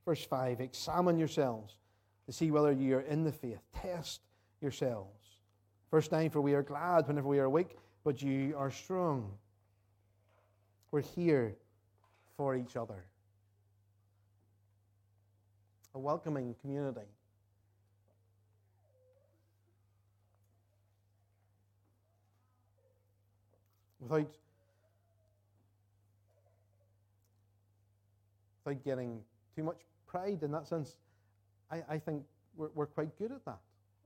Verse 0.06 0.24
5 0.24 0.62
Examine 0.62 1.18
yourselves 1.18 1.76
to 2.26 2.34
see 2.34 2.52
whether 2.52 2.72
you 2.72 2.98
are 2.98 3.02
in 3.02 3.24
the 3.24 3.32
faith. 3.32 3.60
Test 3.76 4.22
yourselves. 4.62 5.22
Verse 5.90 6.12
9 6.12 6.30
For 6.30 6.42
we 6.42 6.54
are 6.54 6.64
glad 6.64 7.08
whenever 7.08 7.28
we 7.28 7.40
are 7.40 7.50
weak, 7.50 7.78
but 8.04 8.22
you 8.22 8.56
are 8.58 8.72
strong. 8.72 9.32
We're 10.92 11.02
here 11.02 11.56
for 12.38 12.56
each 12.56 12.76
other. 12.76 13.06
A 15.94 16.00
welcoming 16.00 16.56
community. 16.62 17.02
Without, 24.00 24.36
without 28.66 28.84
getting 28.84 29.22
too 29.56 29.64
much 29.64 29.78
pride 30.08 30.40
in 30.44 30.52
that 30.52 30.68
sense, 30.68 30.98
I, 31.72 31.84
I 31.90 31.98
think 31.98 32.24
we're, 32.56 32.70
we're 32.76 32.86
quite 32.86 33.18
good 33.18 33.32
at 33.32 33.44
that 33.46 33.60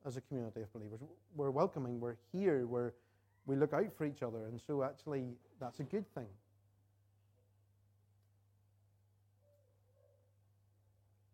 as 0.06 0.18
a 0.18 0.22
community 0.22 0.62
of 0.62 0.72
believers. 0.72 1.00
We're 1.36 1.52
welcoming, 1.52 2.00
we're 2.00 2.18
here, 2.32 2.68
we're, 2.68 2.94
we 3.46 3.56
look 3.56 3.74
out 3.74 3.92
for 3.98 4.06
each 4.06 4.22
other, 4.22 4.46
and 4.46 4.62
so 4.62 4.84
actually 4.84 5.26
that's 5.60 5.80
a 5.80 5.84
good 5.84 6.06
thing. 6.14 6.28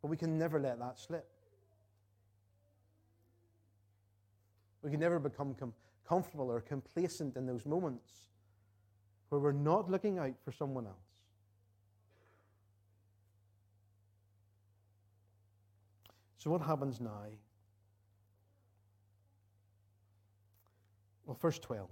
But 0.01 0.07
we 0.07 0.17
can 0.17 0.37
never 0.37 0.59
let 0.59 0.79
that 0.79 0.99
slip. 0.99 1.27
We 4.81 4.89
can 4.89 4.99
never 4.99 5.19
become 5.19 5.53
com- 5.53 5.73
comfortable 6.07 6.49
or 6.49 6.59
complacent 6.59 7.35
in 7.35 7.45
those 7.45 7.65
moments 7.65 8.09
where 9.29 9.39
we're 9.39 9.51
not 9.51 9.91
looking 9.91 10.17
out 10.17 10.33
for 10.43 10.51
someone 10.51 10.87
else. 10.87 11.10
So, 16.41 16.49
what 16.49 16.63
happens 16.63 16.99
now? 16.99 17.27
Well, 21.27 21.37
verse 21.39 21.59
12. 21.59 21.87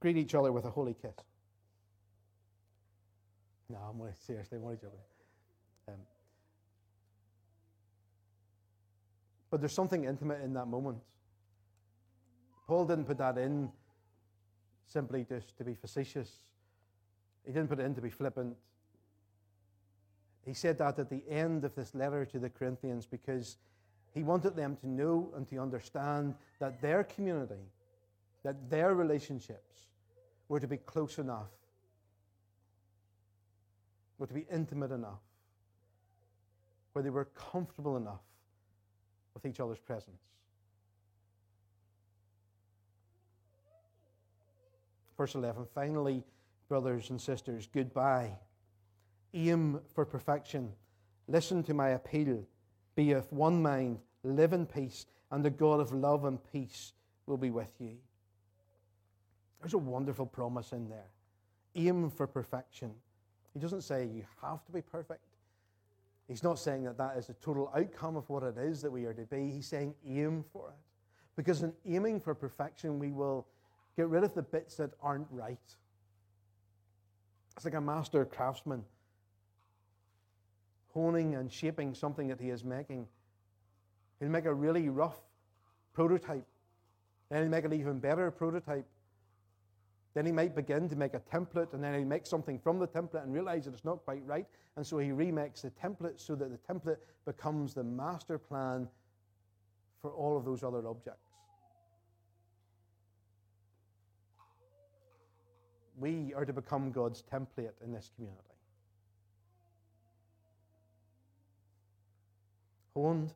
Greet 0.00 0.16
each 0.16 0.34
other 0.34 0.50
with 0.50 0.64
a 0.64 0.70
holy 0.70 0.94
kiss. 0.94 1.12
No, 3.68 3.76
I'm 3.76 4.00
only 4.00 4.14
seriously, 4.26 4.56
I'm 4.56 4.64
only 4.64 4.76
joking. 4.76 4.98
Um, 5.88 5.94
but 9.50 9.60
there's 9.60 9.74
something 9.74 10.04
intimate 10.04 10.40
in 10.40 10.54
that 10.54 10.66
moment. 10.66 10.96
Paul 12.66 12.86
didn't 12.86 13.04
put 13.04 13.18
that 13.18 13.36
in 13.36 13.70
simply 14.86 15.26
just 15.28 15.54
to 15.58 15.64
be 15.64 15.74
facetious. 15.74 16.30
He 17.44 17.52
didn't 17.52 17.68
put 17.68 17.78
it 17.78 17.84
in 17.84 17.94
to 17.94 18.00
be 18.00 18.08
flippant. 18.08 18.56
He 20.44 20.52
said 20.52 20.78
that 20.78 20.98
at 20.98 21.08
the 21.08 21.22
end 21.28 21.64
of 21.64 21.74
this 21.74 21.94
letter 21.94 22.24
to 22.26 22.38
the 22.38 22.50
Corinthians 22.50 23.06
because 23.06 23.56
he 24.12 24.22
wanted 24.22 24.54
them 24.54 24.76
to 24.76 24.88
know 24.88 25.32
and 25.34 25.48
to 25.48 25.58
understand 25.58 26.34
that 26.60 26.80
their 26.80 27.02
community, 27.04 27.70
that 28.42 28.70
their 28.70 28.94
relationships 28.94 29.86
were 30.48 30.60
to 30.60 30.68
be 30.68 30.76
close 30.76 31.18
enough, 31.18 31.48
were 34.18 34.26
to 34.26 34.34
be 34.34 34.46
intimate 34.50 34.92
enough, 34.92 35.20
where 36.92 37.02
they 37.02 37.10
were 37.10 37.24
comfortable 37.24 37.96
enough 37.96 38.22
with 39.32 39.46
each 39.46 39.60
other's 39.60 39.80
presence. 39.80 40.20
Verse 45.16 45.34
11 45.34 45.66
finally, 45.74 46.22
brothers 46.68 47.10
and 47.10 47.20
sisters, 47.20 47.68
goodbye. 47.72 48.30
Aim 49.34 49.80
for 49.92 50.04
perfection. 50.04 50.72
Listen 51.26 51.62
to 51.64 51.74
my 51.74 51.90
appeal. 51.90 52.44
Be 52.94 53.12
of 53.12 53.30
one 53.32 53.60
mind, 53.60 53.98
live 54.22 54.52
in 54.52 54.64
peace, 54.64 55.06
and 55.30 55.44
the 55.44 55.50
God 55.50 55.80
of 55.80 55.92
love 55.92 56.24
and 56.24 56.38
peace 56.52 56.92
will 57.26 57.36
be 57.36 57.50
with 57.50 57.72
you. 57.80 57.96
There's 59.60 59.74
a 59.74 59.78
wonderful 59.78 60.26
promise 60.26 60.72
in 60.72 60.88
there. 60.88 61.10
Aim 61.74 62.10
for 62.10 62.26
perfection. 62.26 62.92
He 63.52 63.58
doesn't 63.58 63.82
say 63.82 64.04
you 64.06 64.24
have 64.40 64.64
to 64.66 64.72
be 64.72 64.82
perfect. 64.82 65.24
He's 66.28 66.42
not 66.42 66.58
saying 66.58 66.84
that 66.84 66.96
that 66.98 67.16
is 67.16 67.26
the 67.26 67.34
total 67.34 67.72
outcome 67.76 68.16
of 68.16 68.28
what 68.30 68.42
it 68.42 68.56
is 68.56 68.80
that 68.82 68.90
we 68.90 69.04
are 69.04 69.14
to 69.14 69.22
be. 69.22 69.50
He's 69.50 69.66
saying 69.66 69.94
aim 70.06 70.44
for 70.52 70.68
it. 70.68 70.76
Because 71.36 71.62
in 71.62 71.72
aiming 71.86 72.20
for 72.20 72.34
perfection, 72.34 72.98
we 72.98 73.10
will 73.10 73.46
get 73.96 74.08
rid 74.08 74.22
of 74.22 74.34
the 74.34 74.42
bits 74.42 74.76
that 74.76 74.90
aren't 75.02 75.26
right. 75.30 75.58
It's 77.56 77.64
like 77.64 77.74
a 77.74 77.80
master 77.80 78.24
craftsman 78.24 78.84
honing 80.94 81.34
and 81.34 81.52
shaping 81.52 81.92
something 81.92 82.28
that 82.28 82.40
he 82.40 82.50
is 82.50 82.64
making. 82.64 83.06
He'll 84.20 84.30
make 84.30 84.46
a 84.46 84.54
really 84.54 84.88
rough 84.88 85.20
prototype, 85.92 86.46
then 87.28 87.42
he'll 87.42 87.50
make 87.50 87.64
an 87.64 87.72
even 87.72 87.98
better 87.98 88.30
prototype. 88.30 88.86
Then 90.14 90.26
he 90.26 90.30
might 90.30 90.54
begin 90.54 90.88
to 90.90 90.94
make 90.94 91.14
a 91.14 91.18
template, 91.18 91.72
and 91.72 91.82
then 91.82 91.92
he'll 91.92 92.06
make 92.06 92.24
something 92.24 92.60
from 92.60 92.78
the 92.78 92.86
template 92.86 93.24
and 93.24 93.34
realize 93.34 93.64
that 93.64 93.74
it's 93.74 93.84
not 93.84 94.04
quite 94.04 94.22
right. 94.24 94.46
And 94.76 94.86
so 94.86 94.98
he 94.98 95.10
remakes 95.10 95.62
the 95.62 95.70
template 95.70 96.20
so 96.20 96.36
that 96.36 96.50
the 96.50 96.72
template 96.72 96.98
becomes 97.24 97.74
the 97.74 97.82
master 97.82 98.38
plan 98.38 98.88
for 100.00 100.12
all 100.12 100.36
of 100.36 100.44
those 100.44 100.62
other 100.62 100.86
objects. 100.86 101.30
We 105.98 106.32
are 106.34 106.44
to 106.44 106.52
become 106.52 106.92
God's 106.92 107.24
template 107.32 107.72
in 107.84 107.92
this 107.92 108.10
community. 108.14 108.53
Honed 112.94 113.32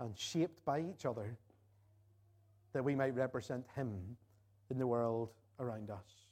and 0.00 0.18
shaped 0.18 0.64
by 0.64 0.80
each 0.80 1.04
other 1.04 1.36
that 2.72 2.82
we 2.82 2.94
might 2.94 3.14
represent 3.14 3.64
Him 3.76 4.16
in 4.70 4.78
the 4.78 4.86
world 4.86 5.30
around 5.60 5.90
us. 5.90 6.26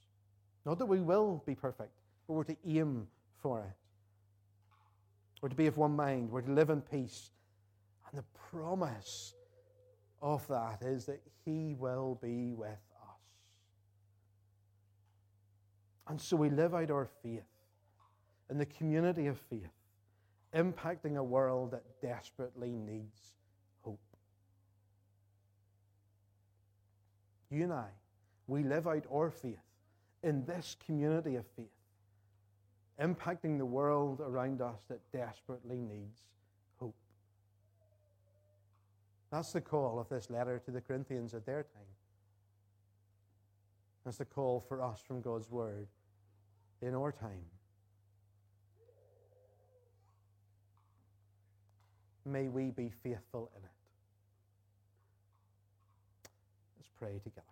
Not 0.64 0.78
that 0.78 0.86
we 0.86 1.00
will 1.00 1.42
be 1.46 1.54
perfect, 1.54 1.92
but 2.26 2.34
we're 2.34 2.44
to 2.44 2.56
aim 2.66 3.06
for 3.42 3.60
it. 3.60 3.76
We're 5.40 5.48
to 5.48 5.56
be 5.56 5.66
of 5.66 5.78
one 5.78 5.96
mind, 5.96 6.30
we're 6.30 6.42
to 6.42 6.52
live 6.52 6.70
in 6.70 6.80
peace. 6.80 7.30
And 8.10 8.18
the 8.18 8.24
promise 8.50 9.34
of 10.20 10.46
that 10.48 10.82
is 10.82 11.06
that 11.06 11.20
He 11.44 11.74
will 11.78 12.18
be 12.22 12.52
with 12.54 12.68
us. 12.68 13.20
And 16.08 16.20
so 16.20 16.36
we 16.36 16.50
live 16.50 16.74
out 16.74 16.90
our 16.90 17.08
faith 17.22 17.44
in 18.50 18.58
the 18.58 18.66
community 18.66 19.28
of 19.28 19.38
faith, 19.38 19.70
impacting 20.54 21.16
a 21.16 21.22
world 21.22 21.70
that 21.72 21.84
desperately 22.02 22.70
needs 22.70 23.34
hope. 23.82 24.00
You 27.50 27.64
and 27.64 27.72
I, 27.72 27.88
we 28.46 28.64
live 28.64 28.88
out 28.88 29.04
our 29.12 29.30
faith 29.30 29.58
in 30.22 30.44
this 30.44 30.76
community 30.84 31.36
of 31.36 31.46
faith, 31.56 31.66
impacting 33.00 33.58
the 33.58 33.66
world 33.66 34.20
around 34.20 34.60
us 34.60 34.80
that 34.88 35.00
desperately 35.12 35.78
needs 35.78 36.20
hope. 36.78 36.94
That's 39.30 39.52
the 39.52 39.60
call 39.60 39.98
of 39.98 40.08
this 40.08 40.30
letter 40.30 40.60
to 40.64 40.70
the 40.70 40.80
Corinthians 40.80 41.32
at 41.32 41.46
their 41.46 41.62
time. 41.62 41.82
That's 44.04 44.18
the 44.18 44.24
call 44.24 44.64
for 44.66 44.82
us 44.82 45.00
from 45.06 45.20
God's 45.20 45.50
Word 45.50 45.86
in 46.82 46.94
our 46.94 47.12
time. 47.12 47.44
May 52.24 52.48
we 52.48 52.70
be 52.70 52.90
faithful 53.02 53.50
in 53.56 53.62
it. 53.64 53.70
Let's 56.78 56.90
pray 56.98 57.18
together. 57.18 57.46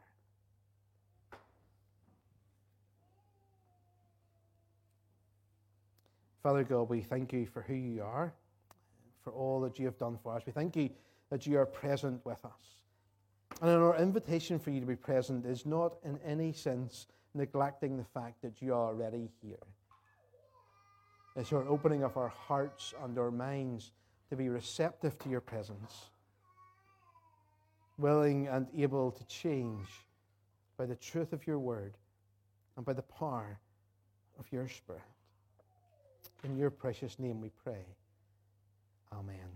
Father 6.42 6.64
God, 6.64 6.88
we 6.88 7.00
thank 7.00 7.32
you 7.32 7.46
for 7.46 7.62
who 7.62 7.74
you 7.74 8.02
are, 8.02 8.32
for 9.22 9.32
all 9.32 9.60
that 9.62 9.78
you 9.78 9.86
have 9.86 9.98
done 9.98 10.18
for 10.22 10.34
us. 10.34 10.42
We 10.46 10.52
thank 10.52 10.76
you 10.76 10.90
that 11.30 11.46
you 11.46 11.58
are 11.58 11.66
present 11.66 12.24
with 12.24 12.44
us. 12.44 12.78
And 13.60 13.70
our 13.70 13.96
invitation 13.96 14.58
for 14.58 14.70
you 14.70 14.80
to 14.80 14.86
be 14.86 14.96
present 14.96 15.44
is 15.44 15.66
not 15.66 15.94
in 16.04 16.18
any 16.24 16.52
sense 16.52 17.06
neglecting 17.34 17.96
the 17.96 18.04
fact 18.04 18.40
that 18.42 18.62
you 18.62 18.72
are 18.72 18.86
already 18.86 19.28
here. 19.42 19.56
It's 21.36 21.50
your 21.50 21.68
opening 21.68 22.02
of 22.02 22.16
our 22.16 22.28
hearts 22.28 22.94
and 23.02 23.18
our 23.18 23.30
minds 23.30 23.92
to 24.30 24.36
be 24.36 24.48
receptive 24.48 25.18
to 25.20 25.28
your 25.28 25.40
presence, 25.40 26.10
willing 27.96 28.48
and 28.48 28.66
able 28.76 29.10
to 29.10 29.24
change 29.26 29.86
by 30.76 30.86
the 30.86 30.96
truth 30.96 31.32
of 31.32 31.46
your 31.46 31.58
word 31.58 31.94
and 32.76 32.84
by 32.84 32.92
the 32.92 33.02
power 33.02 33.58
of 34.38 34.46
your 34.52 34.68
spirit. 34.68 35.02
In 36.44 36.56
your 36.56 36.70
precious 36.70 37.18
name 37.18 37.40
we 37.40 37.50
pray. 37.64 37.84
Amen. 39.12 39.48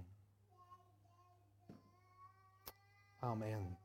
Amen. 3.22 3.76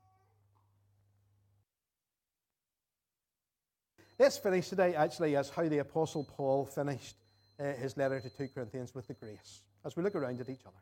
Let's 4.19 4.38
finish 4.39 4.69
today, 4.69 4.95
actually, 4.95 5.36
as 5.36 5.50
how 5.50 5.67
the 5.67 5.78
Apostle 5.78 6.23
Paul 6.23 6.65
finished 6.65 7.17
uh, 7.60 7.73
his 7.73 7.95
letter 7.97 8.19
to 8.19 8.30
2 8.30 8.47
Corinthians 8.47 8.95
with 8.95 9.08
the 9.08 9.13
grace, 9.13 9.62
as 9.88 9.95
we 9.95 10.04
look 10.04 10.15
around 10.15 10.39
at 10.41 10.50
each 10.50 10.65
other. 10.67 10.76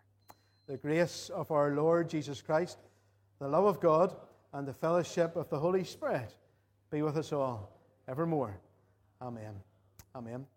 The 0.68 0.78
grace 0.78 1.30
of 1.30 1.52
our 1.52 1.76
Lord 1.76 2.10
Jesus 2.10 2.42
Christ, 2.42 2.80
the 3.40 3.48
love 3.48 3.66
of 3.66 3.80
God, 3.80 4.16
and 4.52 4.68
the 4.68 4.74
fellowship 4.74 5.36
of 5.36 5.48
the 5.50 5.60
Holy 5.60 5.84
Spirit 5.84 6.34
be 6.90 7.04
with 7.04 7.16
us 7.16 7.32
all 7.32 7.72
evermore. 8.08 8.58
Amen. 9.22 9.54
Amen. 10.16 10.48